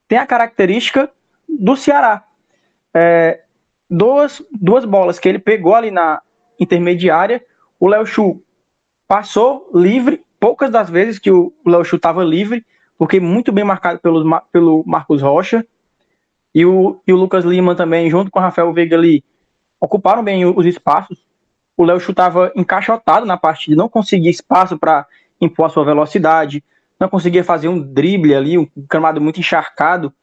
[0.07, 1.11] tem a característica
[1.49, 2.23] do Ceará.
[2.93, 3.41] É,
[3.89, 6.21] duas, duas bolas que ele pegou ali na
[6.57, 7.43] intermediária,
[7.77, 8.41] o Léo Chu
[9.05, 12.65] passou livre, poucas das vezes que o Léo Chu estava livre,
[12.97, 15.67] porque muito bem marcado pelo, pelo Marcos Rocha.
[16.53, 19.25] E o, e o Lucas Lima também, junto com o Rafael Veiga ali,
[19.77, 21.34] ocuparam bem os espaços.
[21.77, 25.05] O Léo estava encaixotado na partida, não conseguia espaço para
[25.41, 26.63] impor a sua velocidade,
[26.99, 30.13] não conseguia fazer um drible ali, um gramado muito encharcado.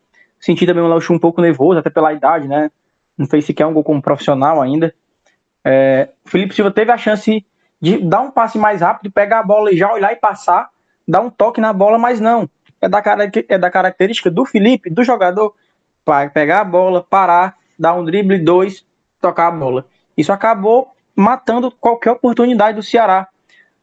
[0.40, 2.70] Senti também o Léo um pouco nervoso, até pela idade, né?
[3.16, 4.94] Não fez sequer um gol como profissional ainda.
[5.64, 7.44] É, o Felipe Silva teve a chance
[7.80, 10.70] de dar um passe mais rápido, pegar a bola e já olhar e passar,
[11.06, 12.48] dar um toque na bola, mas não.
[12.80, 13.02] É da,
[13.48, 15.54] é da característica do Felipe, do jogador,
[16.04, 18.84] para pegar a bola, parar, dar um drible, dois,
[19.20, 19.86] tocar a bola.
[20.16, 23.28] Isso acabou matando qualquer oportunidade do Ceará.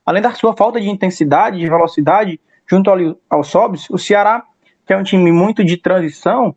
[0.05, 2.97] Além da sua falta de intensidade, de velocidade, junto ao,
[3.29, 4.43] ao Sobs, o Ceará,
[4.85, 6.55] que é um time muito de transição,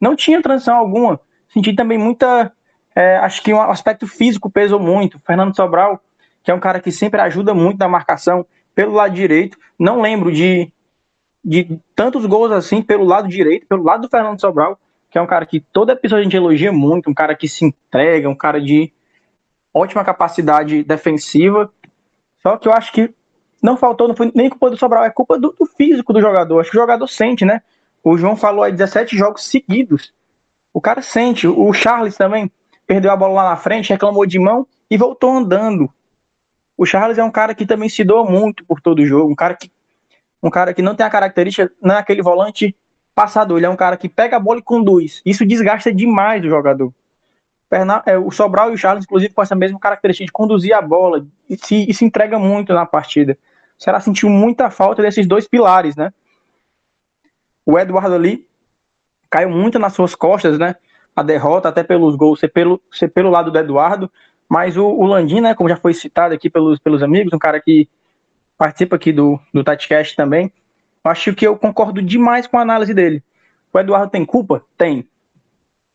[0.00, 1.20] não tinha transição alguma.
[1.48, 2.52] Senti também muita.
[2.94, 5.18] É, acho que o um aspecto físico pesou muito.
[5.20, 6.00] Fernando Sobral
[6.42, 9.58] que é um cara que sempre ajuda muito na marcação pelo lado direito.
[9.78, 10.72] Não lembro de,
[11.44, 14.78] de tantos gols assim pelo lado direito, pelo lado do Fernando Sobral,
[15.10, 17.64] que é um cara que todo episódio a gente elogia muito, um cara que se
[17.64, 18.92] entrega, um cara de
[19.72, 21.72] ótima capacidade defensiva.
[22.42, 23.14] Só que eu acho que
[23.62, 26.60] não faltou, não foi nem culpa do Sobral, é culpa do, do físico do jogador.
[26.60, 27.62] Acho que o jogador sente, né?
[28.02, 30.12] O João falou aí 17 jogos seguidos.
[30.72, 31.46] O cara sente.
[31.46, 32.50] O Charles também
[32.86, 35.92] perdeu a bola lá na frente, reclamou de mão e voltou andando.
[36.76, 39.34] O Charles é um cara que também se doa muito por todo o jogo, um
[39.34, 39.70] cara que,
[40.42, 42.74] um cara que não tem a característica, não é aquele volante
[43.14, 45.20] passador, ele é um cara que pega a bola e conduz.
[45.26, 46.92] Isso desgasta demais o jogador.
[48.04, 51.24] É, o Sobral e o Charles, inclusive, com essa mesma característica de conduzir a bola
[51.48, 53.38] e se, e se entrega muito na partida.
[53.78, 56.12] O Ceará sentiu muita falta desses dois pilares, né?
[57.64, 58.48] O Eduardo ali
[59.30, 60.74] caiu muito nas suas costas, né?
[61.14, 64.10] A derrota, até pelos gols, ser pelo, ser pelo lado do Eduardo,
[64.48, 67.60] mas o, o Landim, né, como já foi citado aqui pelos, pelos amigos, um cara
[67.60, 67.88] que
[68.58, 70.52] participa aqui do, do TatiCast também,
[71.04, 73.22] acho que eu concordo demais com a análise dele.
[73.72, 74.64] O Eduardo tem culpa?
[74.76, 75.08] Tem.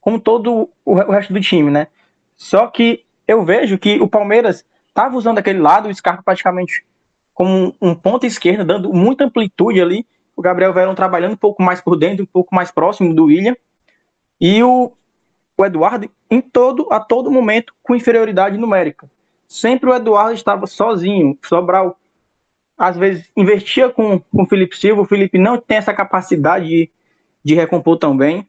[0.05, 1.87] Como todo o, resto do time, né?
[2.35, 6.85] Só que eu vejo que o Palmeiras estava usando aquele lado, o Scarpa praticamente
[7.33, 10.05] como um, um ponto esquerda, dando muita amplitude ali.
[10.35, 13.57] O Gabriel Verão trabalhando um pouco mais por dentro, um pouco mais próximo do William.
[14.39, 14.93] E o,
[15.57, 19.09] o Eduardo em todo a todo momento com inferioridade numérica.
[19.47, 21.35] Sempre o Eduardo estava sozinho.
[21.43, 21.99] Sobral
[22.77, 26.91] às vezes investia com, com o Felipe Silva, o Felipe não tem essa capacidade de,
[27.43, 28.47] de recompor tão bem.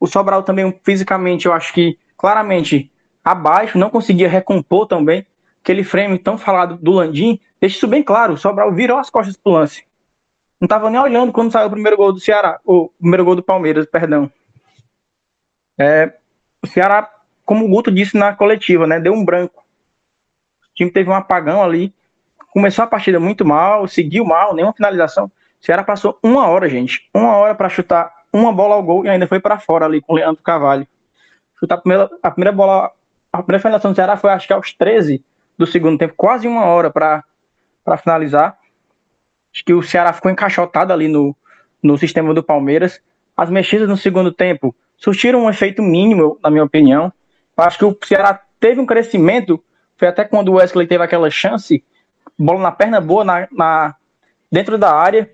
[0.00, 2.92] O Sobral também, fisicamente, eu acho que claramente
[3.24, 5.26] abaixo, não conseguia recompor também.
[5.62, 8.34] Aquele frame tão falado do Landim, deixa isso bem claro.
[8.34, 9.84] O Sobral virou as costas pro lance.
[10.60, 13.42] Não estava nem olhando quando saiu o primeiro gol do Ceará, o primeiro gol do
[13.42, 14.30] Palmeiras, perdão.
[15.78, 16.14] É,
[16.62, 17.08] o Ceará,
[17.44, 19.62] como o Guto disse na coletiva, né, deu um branco.
[20.62, 21.94] O time teve um apagão ali,
[22.52, 25.26] começou a partida muito mal, seguiu mal, nenhuma finalização.
[25.26, 29.08] O Ceará passou uma hora, gente, uma hora para chutar uma bola ao gol e
[29.08, 30.86] ainda foi para fora ali com o Leandro Carvalho.
[31.58, 32.92] Chutar a primeira, a primeira bola,
[33.32, 35.24] a primeira finalização do Ceará foi acho que aos 13
[35.58, 37.24] do segundo tempo, quase uma hora para
[37.98, 38.56] finalizar.
[39.52, 41.34] Acho que o Ceará ficou encaixotado ali no,
[41.82, 43.00] no sistema do Palmeiras.
[43.36, 47.12] As mexidas no segundo tempo surtiram um efeito mínimo, na minha opinião.
[47.56, 49.62] Acho que o Ceará teve um crescimento,
[49.96, 51.82] foi até quando o Wesley teve aquela chance,
[52.38, 53.96] bola na perna boa, na, na
[54.50, 55.28] dentro da área,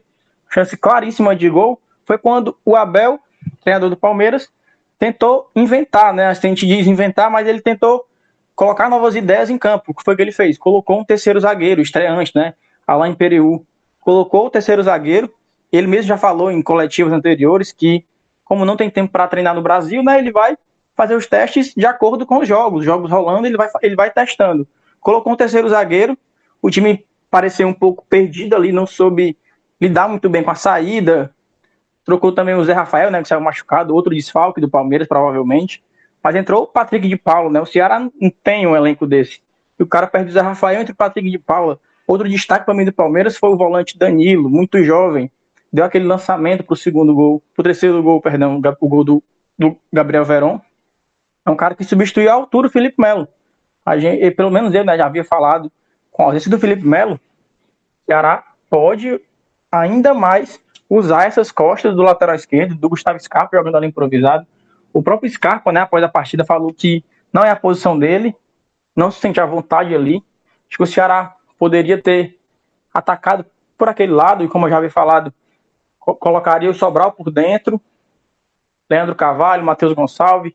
[0.51, 1.81] chance claríssima de gol.
[2.07, 3.19] Foi quando o Abel,
[3.63, 4.51] treinador do Palmeiras,
[4.99, 6.27] tentou inventar, né?
[6.27, 8.07] A gente diz inventar, mas ele tentou
[8.55, 9.93] colocar novas ideias em campo.
[9.93, 10.57] O que foi que ele fez?
[10.57, 12.55] Colocou um terceiro zagueiro, estreante, né?
[12.87, 13.67] Alain Periú.
[14.01, 15.33] Colocou o terceiro zagueiro.
[15.73, 18.05] Ele mesmo já falou em coletivos anteriores que
[18.45, 20.57] como não tem tempo para treinar no Brasil, né, ele vai
[20.95, 22.81] fazer os testes de acordo com os jogos.
[22.81, 24.69] Os jogos rolando, ele vai, ele vai testando.
[25.01, 26.17] Colocou um terceiro zagueiro,
[26.63, 29.37] o time pareceu um pouco perdido ali, não soube
[29.81, 31.35] lidar muito bem com a saída.
[32.05, 35.83] Trocou também o Zé Rafael, né, que saiu machucado, outro desfalque do Palmeiras, provavelmente.
[36.23, 37.61] Mas entrou o Patrick de Paula, né?
[37.61, 39.43] O Ceará não tem um elenco desse.
[39.79, 41.79] E o cara perde o Zé Rafael entre o Patrick de Paula.
[42.07, 45.31] Outro destaque para mim do Palmeiras foi o volante Danilo, muito jovem,
[45.73, 49.23] deu aquele lançamento para o segundo gol, para o terceiro gol, perdão, o gol do,
[49.59, 50.61] do Gabriel Veron.
[51.47, 53.27] É um cara que substituiu a altura o Felipe Melo.
[53.85, 55.71] A gente, pelo menos eu né, já havia falado,
[56.11, 57.19] com a ausência do Felipe Melo,
[58.07, 59.21] Ceará pode
[59.71, 64.47] ainda mais usar essas costas do lateral esquerdo, do Gustavo Scarpa jogando ali improvisado.
[64.93, 68.35] O próprio Scarpa, né, após a partida, falou que não é a posição dele,
[68.95, 70.23] não se sente à vontade ali.
[70.69, 72.39] Acho que o Ceará poderia ter
[72.93, 73.45] atacado
[73.77, 75.33] por aquele lado, e como eu já havia falado,
[75.99, 77.81] colocaria o Sobral por dentro,
[78.89, 80.53] Leandro Carvalho, Matheus Gonçalves,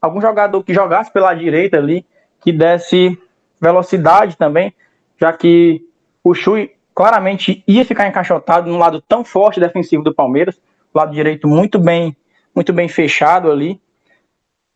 [0.00, 2.06] algum jogador que jogasse pela direita ali,
[2.40, 3.18] que desse
[3.60, 4.74] velocidade também,
[5.18, 5.84] já que
[6.22, 10.58] o Chui claramente ia ficar encaixotado no lado tão forte defensivo do Palmeiras,
[10.94, 12.16] lado direito muito bem,
[12.54, 13.78] muito bem fechado ali.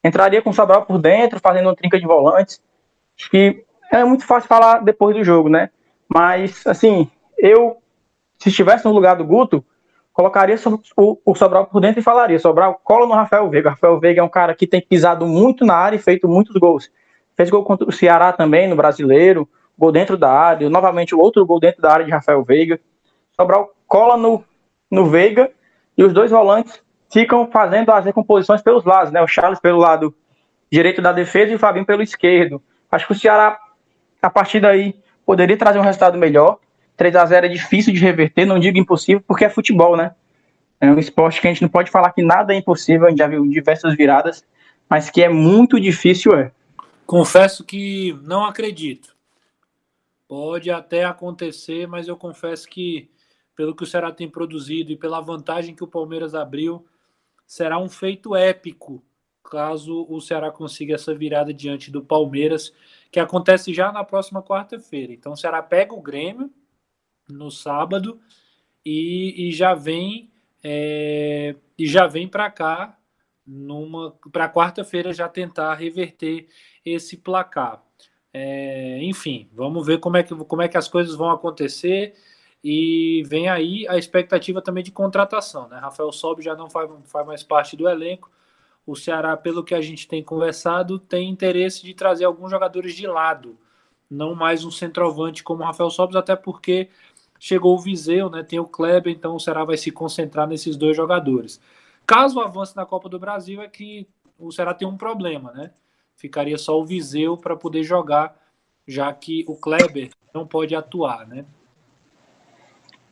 [0.04, 2.60] Entraria com o Sobral por dentro, fazendo uma trinca de volantes.
[3.18, 5.70] Acho que é muito fácil falar depois do jogo, né?
[6.06, 7.78] Mas, assim, eu,
[8.38, 9.64] se estivesse no lugar do Guto,
[10.12, 10.56] colocaria
[10.96, 13.70] o, Sobral por dentro e falaria: Sobral, cola no Rafael Veiga.
[13.70, 16.90] Rafael Veiga é um cara que tem pisado muito na área e feito muitos gols.
[17.34, 19.48] Fez gol contra o Ceará também, no brasileiro,
[19.80, 22.78] gol dentro da área, novamente o outro gol dentro da área de Rafael Veiga.
[23.34, 24.44] Sobral cola no,
[24.90, 25.50] no Veiga
[25.96, 29.22] e os dois volantes ficam fazendo as recomposições pelos lados, né?
[29.22, 30.14] O Charles pelo lado
[30.70, 32.62] direito da defesa e o Fabinho pelo esquerdo.
[32.92, 33.58] Acho que o Ceará,
[34.20, 36.58] a partir daí, poderia trazer um resultado melhor.
[36.96, 40.14] 3 a 0 é difícil de reverter, não digo impossível, porque é futebol, né?
[40.78, 43.18] É um esporte que a gente não pode falar que nada é impossível, a gente
[43.18, 44.44] já viu diversas viradas,
[44.88, 46.52] mas que é muito difícil, é.
[47.06, 49.16] Confesso que não acredito.
[50.30, 53.10] Pode até acontecer, mas eu confesso que,
[53.56, 56.86] pelo que o Ceará tem produzido e pela vantagem que o Palmeiras abriu,
[57.44, 59.02] será um feito épico
[59.42, 62.72] caso o Ceará consiga essa virada diante do Palmeiras,
[63.10, 65.12] que acontece já na próxima quarta-feira.
[65.12, 66.48] Então o Ceará pega o Grêmio,
[67.28, 68.20] no sábado
[68.86, 70.30] e, e já vem
[70.62, 72.96] é, e já vem para cá
[73.44, 76.46] numa para quarta-feira já tentar reverter
[76.84, 77.84] esse placar.
[78.32, 82.14] É, enfim, vamos ver como é, que, como é que as coisas vão acontecer
[82.62, 85.68] e vem aí a expectativa também de contratação.
[85.68, 85.78] Né?
[85.78, 88.30] Rafael Sobe já não faz, faz mais parte do elenco.
[88.86, 93.06] O Ceará, pelo que a gente tem conversado, tem interesse de trazer alguns jogadores de
[93.06, 93.58] lado,
[94.10, 96.88] não mais um centroavante como o Rafael Sobes, até porque
[97.38, 98.42] chegou o Viseu, né?
[98.42, 101.60] Tem o Kleber, então o Ceará vai se concentrar nesses dois jogadores.
[102.06, 104.06] Caso avance na Copa do Brasil, é que
[104.38, 105.72] o Ceará tem um problema, né?
[106.20, 108.36] Ficaria só o Viseu para poder jogar,
[108.86, 111.46] já que o Kleber não pode atuar, né?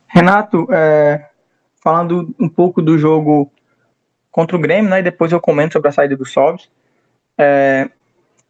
[0.07, 1.31] Renato, é,
[1.83, 3.51] falando um pouco do jogo
[4.31, 4.99] contra o Grêmio, né?
[4.99, 6.71] E depois eu comento sobre a saída do Sobs.
[7.39, 7.89] É,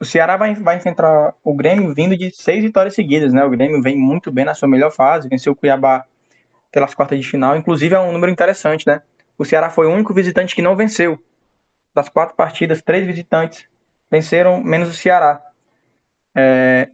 [0.01, 3.45] o Ceará vai, vai enfrentar o Grêmio vindo de seis vitórias seguidas, né?
[3.45, 6.05] O Grêmio vem muito bem na sua melhor fase, venceu o Cuiabá
[6.73, 7.57] pelas quartas de final.
[7.57, 9.03] Inclusive é um número interessante, né?
[9.39, 11.17] O Ceará foi o único visitante que não venceu
[11.95, 13.69] das quatro partidas, três visitantes
[14.11, 15.43] venceram menos o Ceará.
[16.35, 16.91] É,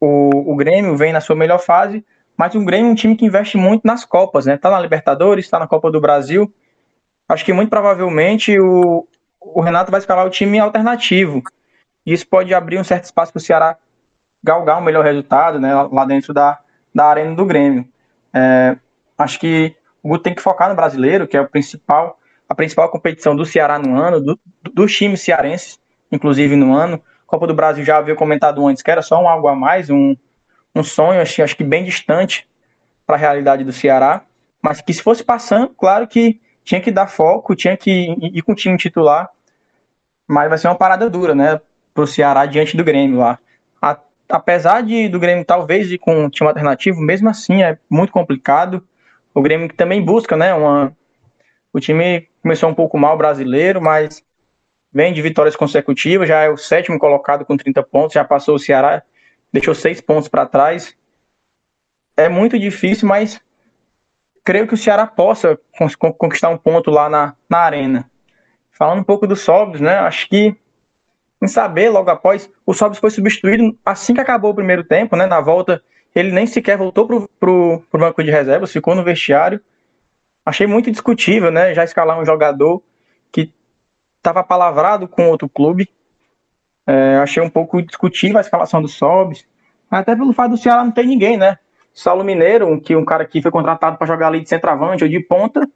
[0.00, 2.04] o, o Grêmio vem na sua melhor fase,
[2.36, 4.56] mas o Grêmio é um time que investe muito nas Copas, né?
[4.56, 6.52] Tá na Libertadores, está na Copa do Brasil.
[7.28, 9.06] Acho que muito provavelmente o,
[9.40, 11.42] o Renato vai escalar o time alternativo.
[12.04, 13.78] E isso pode abrir um certo espaço para o Ceará
[14.42, 15.74] galgar um melhor resultado, né?
[15.90, 16.60] Lá dentro da,
[16.94, 17.88] da arena do Grêmio.
[18.32, 18.76] É,
[19.16, 22.18] acho que o Guto tem que focar no brasileiro, que é o principal,
[22.48, 24.40] a principal competição do Ceará no ano, do,
[24.72, 25.78] dos times cearenses,
[26.10, 27.02] inclusive no ano.
[27.26, 30.16] Copa do Brasil já havia comentado antes que era só um algo a mais, um,
[30.74, 32.48] um sonho, acho, acho que bem distante
[33.06, 34.24] para a realidade do Ceará,
[34.62, 38.52] mas que se fosse passando, claro que tinha que dar foco, tinha que ir, com
[38.52, 39.28] o time titular,
[40.26, 41.60] mas vai ser uma parada dura, né,
[41.92, 43.38] para o Ceará diante do Grêmio lá.
[43.80, 43.98] A,
[44.30, 48.86] apesar de do Grêmio talvez ir com um time alternativo, mesmo assim é muito complicado.
[49.34, 50.96] O Grêmio também busca, né, uma...
[51.72, 54.22] O time começou um pouco mal brasileiro, mas
[54.92, 58.58] vem de vitórias consecutivas, já é o sétimo colocado com 30 pontos, já passou o
[58.60, 59.02] Ceará
[59.54, 60.96] deixou seis pontos para trás.
[62.16, 63.40] É muito difícil, mas
[64.42, 65.56] creio que o Ceará possa
[66.18, 68.10] conquistar um ponto lá na, na arena.
[68.72, 69.94] Falando um pouco do Sobs, né?
[69.98, 70.56] Acho que
[71.40, 75.24] em saber logo após, o Sobs foi substituído assim que acabou o primeiro tempo, né?
[75.26, 75.80] Na volta,
[76.12, 79.60] ele nem sequer voltou pro, pro banco de reservas, ficou no vestiário.
[80.44, 81.74] Achei muito discutível, né?
[81.74, 82.82] Já escalar um jogador
[83.32, 83.52] que
[84.18, 85.88] estava palavrado com outro clube
[86.86, 89.46] é, achei um pouco discutível a escalação do Sobs,
[89.90, 91.58] até pelo fato do Ceará não ter ninguém, né?
[91.92, 95.20] Saulo Mineiro, que um cara que foi contratado para jogar ali de centroavante ou de
[95.20, 95.66] ponta,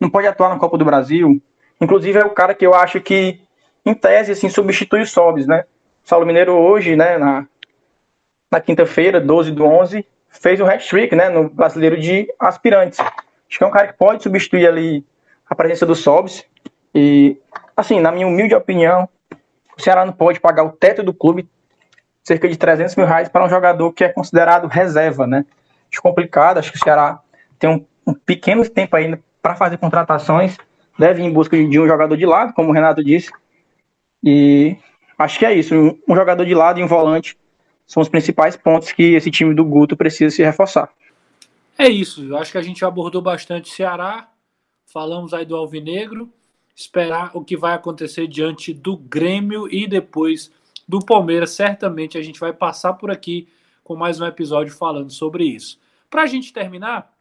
[0.00, 1.40] não pode atuar na Copa do Brasil.
[1.80, 3.40] Inclusive é o cara que eu acho que,
[3.86, 5.64] em tese, assim, substitui o Sobs, né?
[6.02, 7.46] Saulo Mineiro hoje, né, na,
[8.50, 12.98] na quinta-feira, 12 do 11, fez o hat-trick, né, no brasileiro de aspirantes.
[13.48, 15.04] Acho que é um cara que pode substituir ali
[15.48, 16.44] a presença do Sobs.
[16.94, 17.38] E,
[17.76, 19.08] assim, na minha humilde opinião,
[19.76, 21.48] o Ceará não pode pagar o teto do clube,
[22.22, 25.46] cerca de 300 mil reais, para um jogador que é considerado reserva, né?
[25.90, 27.20] Acho complicado, acho que o Ceará
[27.58, 30.56] tem um, um pequeno tempo ainda para fazer contratações,
[30.98, 33.30] deve ir em busca de um jogador de lado, como o Renato disse,
[34.22, 34.76] e
[35.18, 37.38] acho que é isso, um, um jogador de lado e um volante
[37.86, 40.90] são os principais pontos que esse time do Guto precisa se reforçar.
[41.80, 44.32] É isso, eu acho que a gente abordou bastante Ceará,
[44.84, 46.28] falamos aí do Alvinegro,
[46.74, 50.50] esperar o que vai acontecer diante do Grêmio e depois
[50.88, 51.50] do Palmeiras.
[51.50, 53.48] Certamente a gente vai passar por aqui
[53.84, 55.78] com mais um episódio falando sobre isso.
[56.10, 57.12] Para a gente terminar,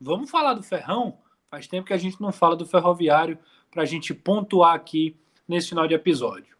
[0.00, 1.18] vamos falar do Ferrão.
[1.50, 3.36] Faz tempo que a gente não fala do Ferroviário
[3.70, 6.57] para a gente pontuar aqui nesse final de episódio.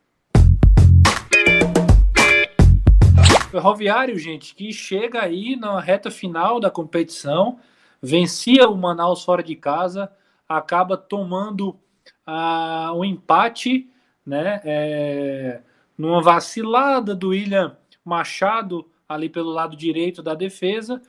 [3.51, 7.59] Ferroviário, gente, que chega aí na reta final da competição,
[8.01, 10.13] vencia o Manaus fora de casa,
[10.47, 11.79] acaba tomando
[12.27, 13.89] ah, um empate,
[14.25, 14.61] né?
[14.65, 15.63] É,
[15.97, 21.01] numa vacilada do William Machado ali pelo lado direito da defesa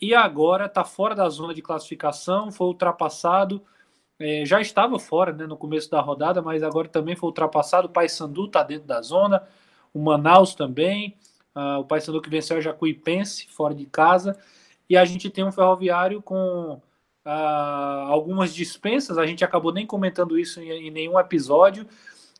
[0.00, 3.62] e agora está fora da zona de classificação, foi ultrapassado,
[4.18, 7.86] é, já estava fora né, no começo da rodada, mas agora também foi ultrapassado.
[7.86, 9.46] O Paysandu está dentro da zona,
[9.94, 11.16] o Manaus também,
[11.58, 14.38] uh, o Paysandu que venceu o Jacuipense fora de casa,
[14.88, 16.80] e a gente tem um ferroviário com
[17.26, 17.28] uh,
[18.08, 21.86] algumas dispensas, a gente acabou nem comentando isso em, em nenhum episódio,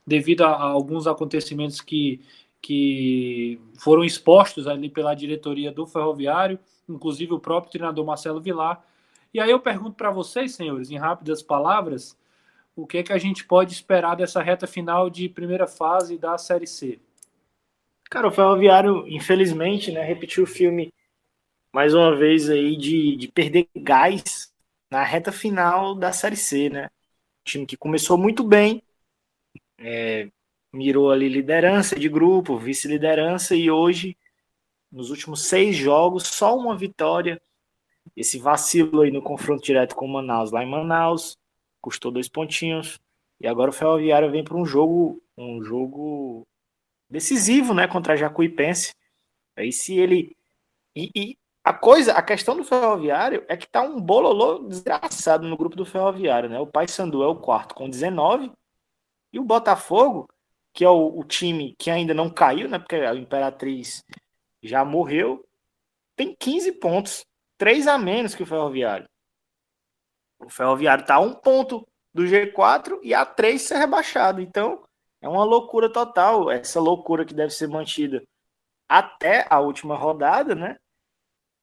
[0.06, 2.20] devido a, a, alguns acontecimentos que,
[2.62, 6.58] que foram expostos ali pela diretoria do Ferroviário,
[6.88, 8.82] inclusive o próprio treinador Marcelo Vilar.
[9.34, 12.16] E aí eu pergunto para vocês, senhores, em rápidas palavras,
[12.74, 16.38] o que é que a gente pode esperar dessa reta final de primeira fase da
[16.38, 16.98] Série C?
[18.10, 20.92] Cara, o Ferroviário, infelizmente, né, repetiu o filme
[21.72, 24.52] mais uma vez aí de, de perder gás
[24.90, 26.90] na reta final da Série C, né?
[27.44, 28.82] Time que começou muito bem,
[29.78, 30.28] é,
[30.72, 34.16] mirou ali liderança de grupo, vice-liderança, e hoje,
[34.90, 37.40] nos últimos seis jogos, só uma vitória.
[38.16, 41.38] Esse vacilo aí no confronto direto com o Manaus, lá em Manaus,
[41.80, 42.98] custou dois pontinhos.
[43.40, 46.46] E agora o Ferroviário vem para um jogo, um jogo
[47.08, 48.94] decisivo, né, contra a Jacuipense.
[49.56, 50.36] Aí se ele
[50.94, 51.38] e, e
[51.68, 55.84] a coisa, a questão do Ferroviário é que tá um bololô desgraçado no grupo do
[55.84, 56.58] Ferroviário, né?
[56.58, 58.50] O Paysandu é o quarto com 19
[59.32, 60.26] e o Botafogo,
[60.72, 62.78] que é o, o, time que ainda não caiu, né?
[62.78, 64.02] Porque a Imperatriz
[64.62, 65.46] já morreu,
[66.16, 67.26] tem 15 pontos,
[67.58, 69.06] três a menos que o Ferroviário.
[70.40, 74.40] O Ferroviário tá a um ponto do G4 e a três ser rebaixado.
[74.40, 74.82] Então,
[75.20, 76.50] é uma loucura total.
[76.50, 78.22] Essa loucura que deve ser mantida
[78.88, 80.78] até a última rodada, né?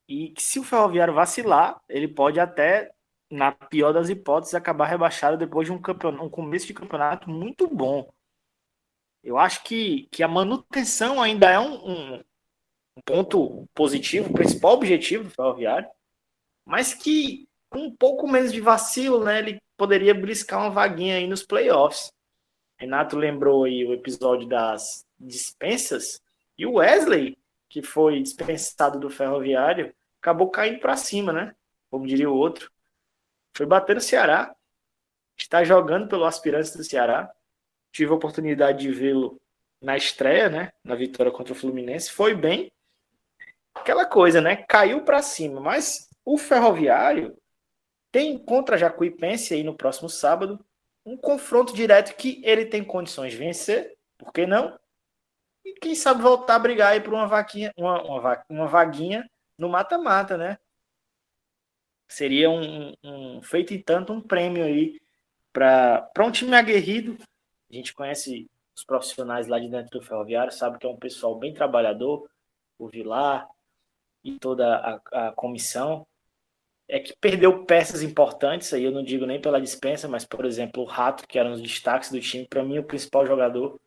[0.07, 2.95] E que se o Ferroviário vacilar, ele pode até
[3.29, 5.81] na pior das hipóteses, acabar rebaixado depois de um,
[6.21, 8.09] um começo de campeonato muito bom.
[9.23, 12.15] Eu acho que, que a manutenção ainda é um, um,
[12.97, 15.89] um ponto positivo, o principal objetivo do Ferroviário,
[16.63, 21.27] mas que com um pouco menos de vacilo, né, ele poderia briscar uma vaguinha aí
[21.27, 22.11] nos playoffs.
[22.77, 26.21] Renato lembrou aí o episódio das dispensas
[26.57, 27.37] e o Wesley,
[27.69, 31.55] que foi dispensado do Ferroviário, acabou caindo para cima, né?
[31.89, 32.71] Como diria o outro.
[33.53, 34.55] Foi bater no Ceará.
[35.37, 37.31] Está jogando pelo aspirante do Ceará.
[37.91, 39.39] Tive a oportunidade de vê-lo
[39.81, 40.71] na estreia, né?
[40.83, 42.11] Na vitória contra o Fluminense.
[42.11, 42.71] Foi bem.
[43.73, 44.57] Aquela coisa, né?
[44.57, 45.59] Caiu para cima.
[45.59, 47.37] Mas o Ferroviário
[48.11, 50.63] tem contra Jacuipense aí no próximo sábado
[51.05, 53.95] um confronto direto que ele tem condições de vencer.
[54.17, 54.77] Por que não?
[55.63, 59.69] E quem sabe voltar a brigar aí por uma vaquinha, uma, uma, uma vaguinha no
[59.69, 60.57] mata-mata, né?
[62.07, 64.99] Seria um, um, feito e tanto um prêmio aí
[65.51, 67.17] para um time aguerrido.
[67.69, 71.37] A gente conhece os profissionais lá de dentro do ferroviário, sabe que é um pessoal
[71.37, 72.29] bem trabalhador,
[72.77, 73.47] o Vilar
[74.23, 74.75] e toda
[75.11, 76.05] a, a comissão.
[76.87, 80.83] É que perdeu peças importantes, aí eu não digo nem pela dispensa, mas por exemplo,
[80.83, 83.79] o Rato, que era um dos destaques do time, para mim o principal jogador,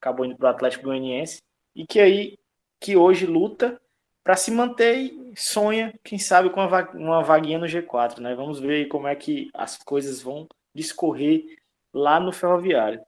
[0.00, 1.40] acabou indo para o Atlético Goianiense,
[1.74, 2.38] e que aí
[2.80, 3.80] que hoje luta
[4.22, 6.60] para se manter e sonha, quem sabe, com
[6.94, 8.34] uma vaguinha no G4, né?
[8.34, 11.56] Vamos ver como é que as coisas vão discorrer
[11.94, 13.00] lá no Ferroviário.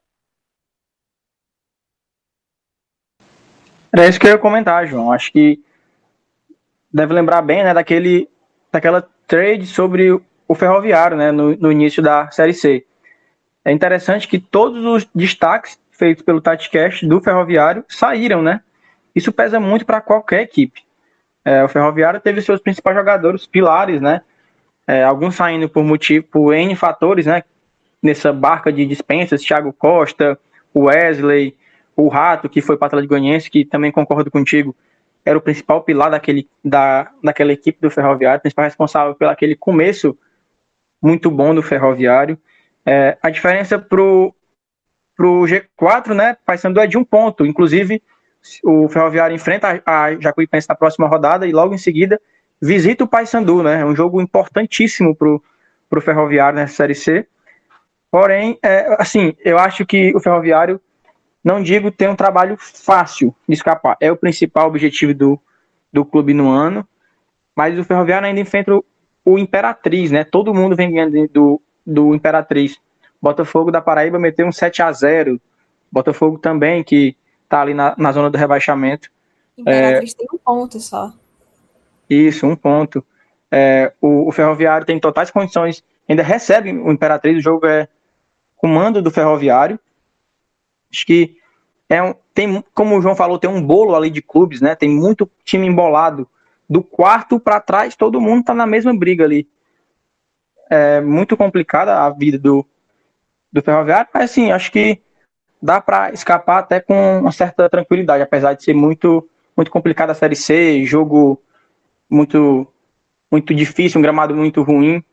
[3.93, 5.13] Era isso que eu ia comentar, João.
[5.13, 5.63] Acho que
[6.91, 8.29] deve lembrar bem, né, daquele,
[8.73, 10.11] daquela trade sobre
[10.49, 12.85] o Ferroviário, né, no, no início da Série C.
[13.65, 18.63] É interessante que todos os destaques feitos pelo TatiCast do Ferroviário saíram, né?
[19.15, 20.83] Isso pesa muito para qualquer equipe.
[21.45, 24.23] É, o Ferroviário teve seus principais jogadores, pilares, né?
[24.87, 27.45] É, alguns saindo por motivo, por N fatores, né?
[28.03, 30.39] Nessa barca de dispensas, Thiago Costa,
[30.73, 31.57] o Wesley,
[31.95, 34.75] o Rato, que foi para o Atlético Goianiense, que também concordo contigo,
[35.25, 40.19] era o principal pilar daquele, da, daquela equipe do Ferroviário, principal responsável pelo aquele começo
[41.03, 42.39] muito bom do Ferroviário.
[42.85, 44.35] É, a diferença pro,
[45.17, 48.03] pro G4, né, Paysandu é de um ponto, inclusive
[48.65, 52.21] o Ferroviário enfrenta a Jacuipense na próxima rodada e logo em seguida
[52.61, 53.81] visita o Paysandu, né?
[53.81, 55.43] É um jogo importantíssimo pro,
[55.89, 57.27] pro Ferroviário nessa Série C.
[58.11, 60.81] Porém, é, assim, eu acho que o Ferroviário,
[61.43, 65.41] não digo tem um trabalho fácil de escapar, é o principal objetivo do,
[65.93, 66.87] do clube no ano,
[67.57, 68.85] mas o Ferroviário ainda enfrenta o,
[69.25, 70.25] o Imperatriz, né?
[70.25, 72.79] Todo mundo vem ganhando do, do Imperatriz.
[73.21, 75.41] Botafogo da Paraíba meteu um 7 a 0
[75.93, 77.17] Botafogo também, que
[77.49, 79.11] tá ali na, na zona do rebaixamento.
[79.59, 81.13] Imperatriz é, tem um ponto só.
[82.09, 83.05] Isso, um ponto.
[83.51, 87.89] É, o, o, Ferroviário tem totais condições, ainda recebe o Imperatriz, o jogo é
[88.57, 89.79] comando do Ferroviário.
[90.93, 91.37] Acho que
[91.89, 94.75] é um, tem, como o João falou, tem um bolo ali de clubes, né?
[94.75, 96.29] Tem muito time embolado.
[96.69, 99.49] Do quarto para trás, todo mundo tá na mesma briga ali.
[100.71, 102.65] É muito complicada a vida do,
[103.53, 105.03] do Ferroviário, mas assim, acho que
[105.61, 110.15] dá para escapar até com uma certa tranquilidade, apesar de ser muito muito complicada a
[110.15, 111.43] Série C, jogo
[112.09, 112.67] muito
[113.31, 115.05] muito difícil, um gramado muito ruim,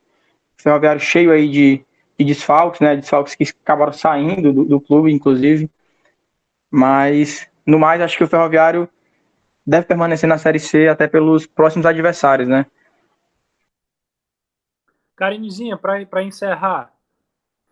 [0.56, 1.86] Ferroviário cheio aí de,
[2.18, 5.70] de desfalques, né, desfalques que acabaram saindo do, do clube, inclusive,
[6.70, 8.90] mas no mais acho que o Ferroviário
[9.66, 12.66] deve permanecer na Série C até pelos próximos adversários, né.
[15.16, 16.94] Karinezinha, para encerrar,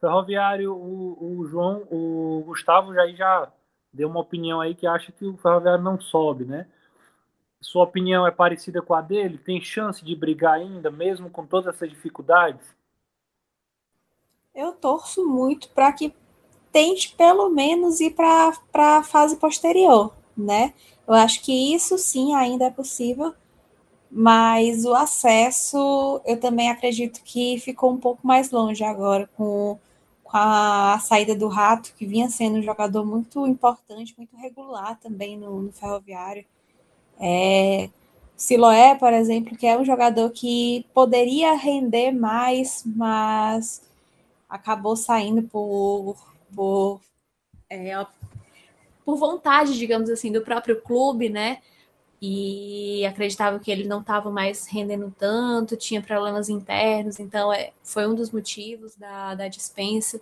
[0.01, 3.51] Ferroviário, o, o João, o Gustavo já, já
[3.93, 6.67] deu uma opinião aí que acha que o Ferroviário não sobe, né?
[7.61, 9.37] Sua opinião é parecida com a dele?
[9.37, 12.74] Tem chance de brigar ainda, mesmo com todas essas dificuldades?
[14.55, 16.13] Eu torço muito para que
[16.71, 20.73] tente pelo menos ir para a fase posterior, né?
[21.07, 23.33] Eu acho que isso sim ainda é possível,
[24.09, 29.77] mas o acesso eu também acredito que ficou um pouco mais longe agora com
[30.25, 35.37] com a saída do Rato, que vinha sendo um jogador muito importante, muito regular também
[35.37, 36.43] no, no Ferroviário.
[37.19, 37.89] É,
[38.35, 43.81] Siloé, por exemplo, que é um jogador que poderia render mais, mas
[44.55, 46.15] acabou saindo por,
[46.53, 47.01] por,
[47.69, 47.93] é,
[49.03, 51.61] por vontade, digamos assim, do próprio clube, né?
[52.21, 58.07] e acreditava que ele não estava mais rendendo tanto, tinha problemas internos, então é, foi
[58.07, 60.19] um dos motivos da, da dispensa.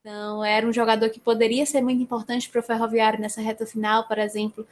[0.00, 4.06] Então, era um jogador que poderia ser muito importante para o Ferroviário nessa reta final,
[4.06, 4.66] por exemplo,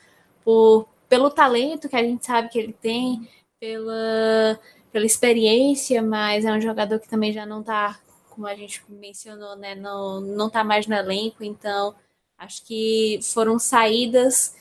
[0.45, 3.29] por, pelo talento que a gente sabe que ele tem,
[3.61, 4.61] pela,
[4.93, 7.99] pela experiência, mas é um jogador que também já não está,
[8.37, 11.95] como a gente mencionou, né, não, não tá mais no elenco, então
[12.37, 14.55] acho que foram saídas,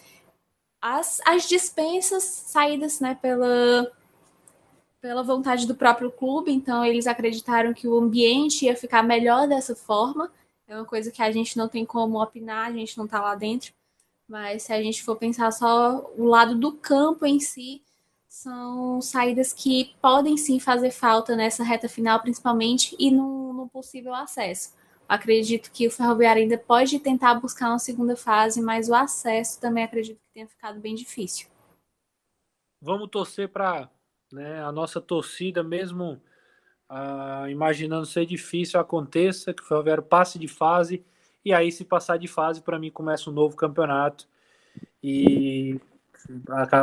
[0.82, 3.92] as, as dispensas saídas né, pela,
[5.02, 9.76] pela vontade do próprio clube, então eles acreditaram que o ambiente ia ficar melhor dessa
[9.76, 10.32] forma.
[10.68, 13.36] É uma coisa que a gente não tem como opinar, a gente não está lá
[13.36, 13.74] dentro.
[14.28, 17.84] Mas se a gente for pensar só o lado do campo em si,
[18.28, 24.14] são saídas que podem sim fazer falta nessa reta final, principalmente, e no, no possível
[24.14, 24.74] acesso.
[25.08, 29.84] Acredito que o Ferroviário ainda pode tentar buscar uma segunda fase, mas o acesso também
[29.84, 31.48] acredito que tenha ficado bem difícil.
[32.82, 33.90] Vamos torcer para
[34.32, 36.22] né, a nossa torcida, mesmo
[36.90, 41.04] ah, imaginando ser difícil, aconteça, que o Ferroviário passe de fase
[41.46, 44.28] e aí, se passar de fase, para mim começa um novo campeonato
[45.02, 45.80] e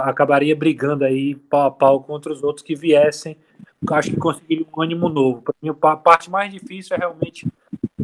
[0.04, 3.36] acabaria brigando aí pau a pau contra os outros que viessem.
[3.90, 5.42] Acho que conseguiria um ânimo novo.
[5.42, 7.46] Para mim, a parte mais difícil é realmente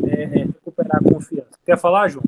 [0.07, 1.51] é, é recuperar a confiança.
[1.64, 2.24] Quer falar, João?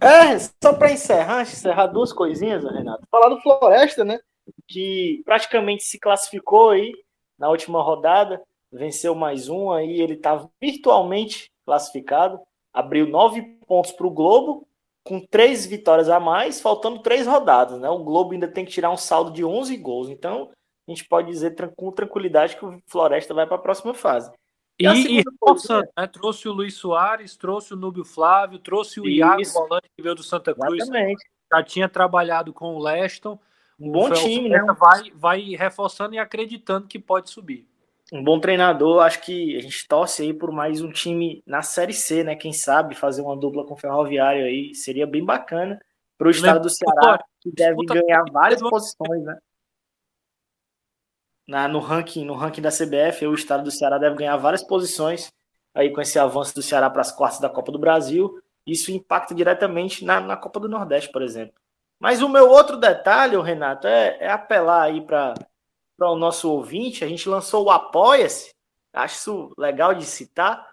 [0.00, 3.04] É, só para encerrar, encerrar duas coisinhas, Renato.
[3.10, 4.18] Falar do Floresta, né?
[4.66, 6.92] Que praticamente se classificou aí
[7.38, 12.40] na última rodada, venceu mais um aí, ele está virtualmente classificado
[12.78, 14.67] abriu nove pontos para o Globo,
[15.08, 17.80] com três vitórias a mais, faltando três rodadas.
[17.80, 17.88] Né?
[17.88, 20.10] O Globo ainda tem que tirar um saldo de 11 gols.
[20.10, 20.50] Então,
[20.86, 24.30] a gente pode dizer com tranquilidade que o Floresta vai para a próxima fase.
[24.78, 26.06] E, e, e nossa, né?
[26.06, 29.16] trouxe o Luiz Soares, trouxe o Núbio Flávio, trouxe o Isso.
[29.16, 30.82] Iago Volante, que veio do Santa Cruz.
[30.82, 31.24] Exatamente.
[31.50, 33.38] Já tinha trabalhado com o Leston.
[33.80, 34.60] Um bom time, né?
[34.78, 37.66] Vai, vai reforçando e acreditando que pode subir
[38.12, 39.02] um bom treinador.
[39.02, 42.34] Acho que a gente torce aí por mais um time na Série C, né?
[42.34, 45.80] Quem sabe fazer uma dupla com o Ferroviário aí seria bem bacana
[46.16, 49.38] para o estado do Ceará, que deve ganhar várias posições, né?
[51.46, 55.32] Na, no ranking no ranking da CBF, o estado do Ceará deve ganhar várias posições
[55.74, 58.38] aí com esse avanço do Ceará para as quartas da Copa do Brasil.
[58.66, 61.54] Isso impacta diretamente na, na Copa do Nordeste, por exemplo.
[61.98, 65.34] Mas o meu outro detalhe, Renato, é, é apelar aí para
[65.98, 68.54] para o nosso ouvinte, a gente lançou o Apoia-se,
[68.92, 70.70] acho isso legal de citar,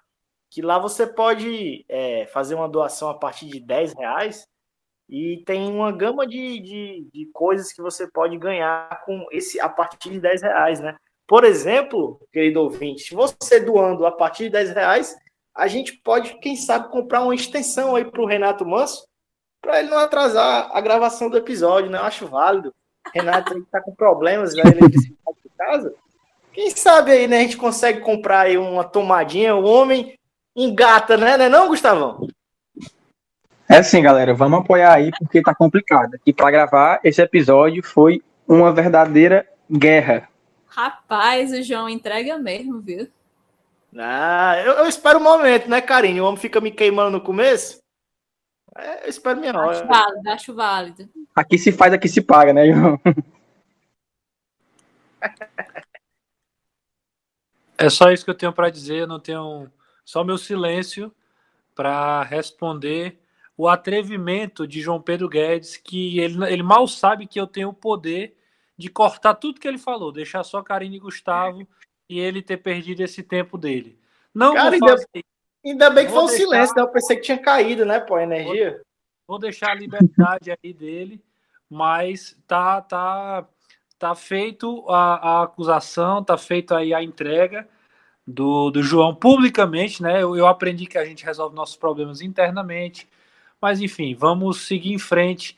[0.52, 4.48] que lá você pode é, fazer uma doação a partir de 10 reais
[5.10, 9.68] e tem uma gama de, de, de, coisas que você pode ganhar com esse a
[9.68, 10.96] partir de 10 reais, né?
[11.28, 15.16] Por exemplo, querido ouvinte, se você doando a partir de 10 reais,
[15.56, 19.08] a gente pode, quem sabe, comprar uma extensão aí para o Renato Manso,
[19.62, 21.98] para ele não atrasar a gravação do episódio, né?
[21.98, 22.74] Eu acho válido.
[23.14, 25.94] Renato está com problemas na eletricidade de casa.
[26.54, 27.40] Quem sabe aí, né?
[27.40, 30.18] A gente consegue comprar aí uma tomadinha, o homem
[30.56, 31.38] engata, né?
[31.38, 32.28] Não, é não Gustavão?
[33.68, 34.34] É sim, galera.
[34.34, 36.18] Vamos apoiar aí porque tá complicado.
[36.26, 40.30] E para gravar esse episódio foi uma verdadeira guerra.
[40.68, 43.08] Rapaz, o João entrega mesmo, viu?
[43.98, 46.22] Ah, eu, eu espero o um momento, né, Karine?
[46.22, 47.80] O homem fica me queimando no começo.
[48.78, 49.72] É, eu espero minha hora.
[49.72, 51.10] Acho válido, acho válido.
[51.36, 53.00] Aqui se faz, aqui se paga, né, João?
[57.78, 59.70] É só isso que eu tenho para dizer, eu não tenho
[60.04, 61.14] só meu silêncio
[61.74, 63.20] para responder
[63.58, 67.74] o atrevimento de João Pedro Guedes, que ele, ele mal sabe que eu tenho o
[67.74, 68.38] poder
[68.78, 71.68] de cortar tudo que ele falou, deixar só Karine e Gustavo
[72.10, 74.00] e ele ter perdido esse tempo dele.
[74.34, 74.96] Não Cara, ainda,
[75.66, 76.44] ainda, bem que foi um deixar...
[76.44, 76.82] silêncio, né?
[76.82, 78.82] eu pensei que tinha caído, né, pô, a energia.
[79.28, 81.24] Vou deixar a liberdade aí dele,
[81.70, 83.48] mas tá tá
[83.98, 87.68] tá feito a, a acusação, tá feito aí a entrega
[88.26, 90.22] do, do João publicamente, né?
[90.22, 93.08] Eu, eu aprendi que a gente resolve nossos problemas internamente,
[93.62, 95.58] mas enfim, vamos seguir em frente.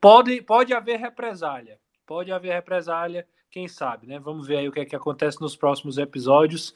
[0.00, 4.18] Pode pode haver represália, pode haver represália, quem sabe, né?
[4.18, 6.74] Vamos ver aí o que é que acontece nos próximos episódios.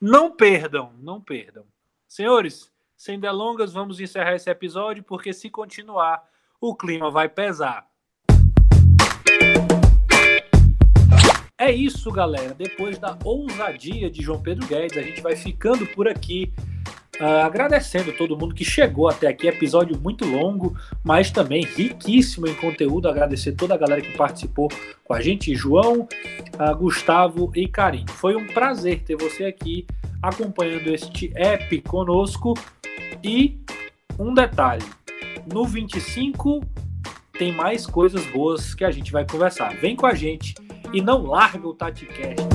[0.00, 1.64] Não perdam, não perdam.
[2.08, 6.24] Senhores, sem delongas, vamos encerrar esse episódio, porque se continuar,
[6.58, 7.86] o clima vai pesar.
[11.58, 12.54] É isso, galera.
[12.54, 16.50] Depois da ousadia de João Pedro Guedes, a gente vai ficando por aqui.
[17.20, 22.54] Uh, agradecendo todo mundo que chegou até aqui, episódio muito longo, mas também riquíssimo em
[22.54, 23.08] conteúdo.
[23.08, 24.68] Agradecer toda a galera que participou
[25.02, 28.04] com a gente, João, uh, Gustavo e Karim.
[28.08, 29.84] Foi um prazer ter você aqui
[30.22, 32.54] acompanhando este app conosco.
[33.24, 33.58] E
[34.16, 34.84] um detalhe:
[35.52, 36.60] no 25
[37.32, 39.74] tem mais coisas boas que a gente vai conversar.
[39.76, 40.54] Vem com a gente
[40.92, 42.46] e não larga o TatiCast.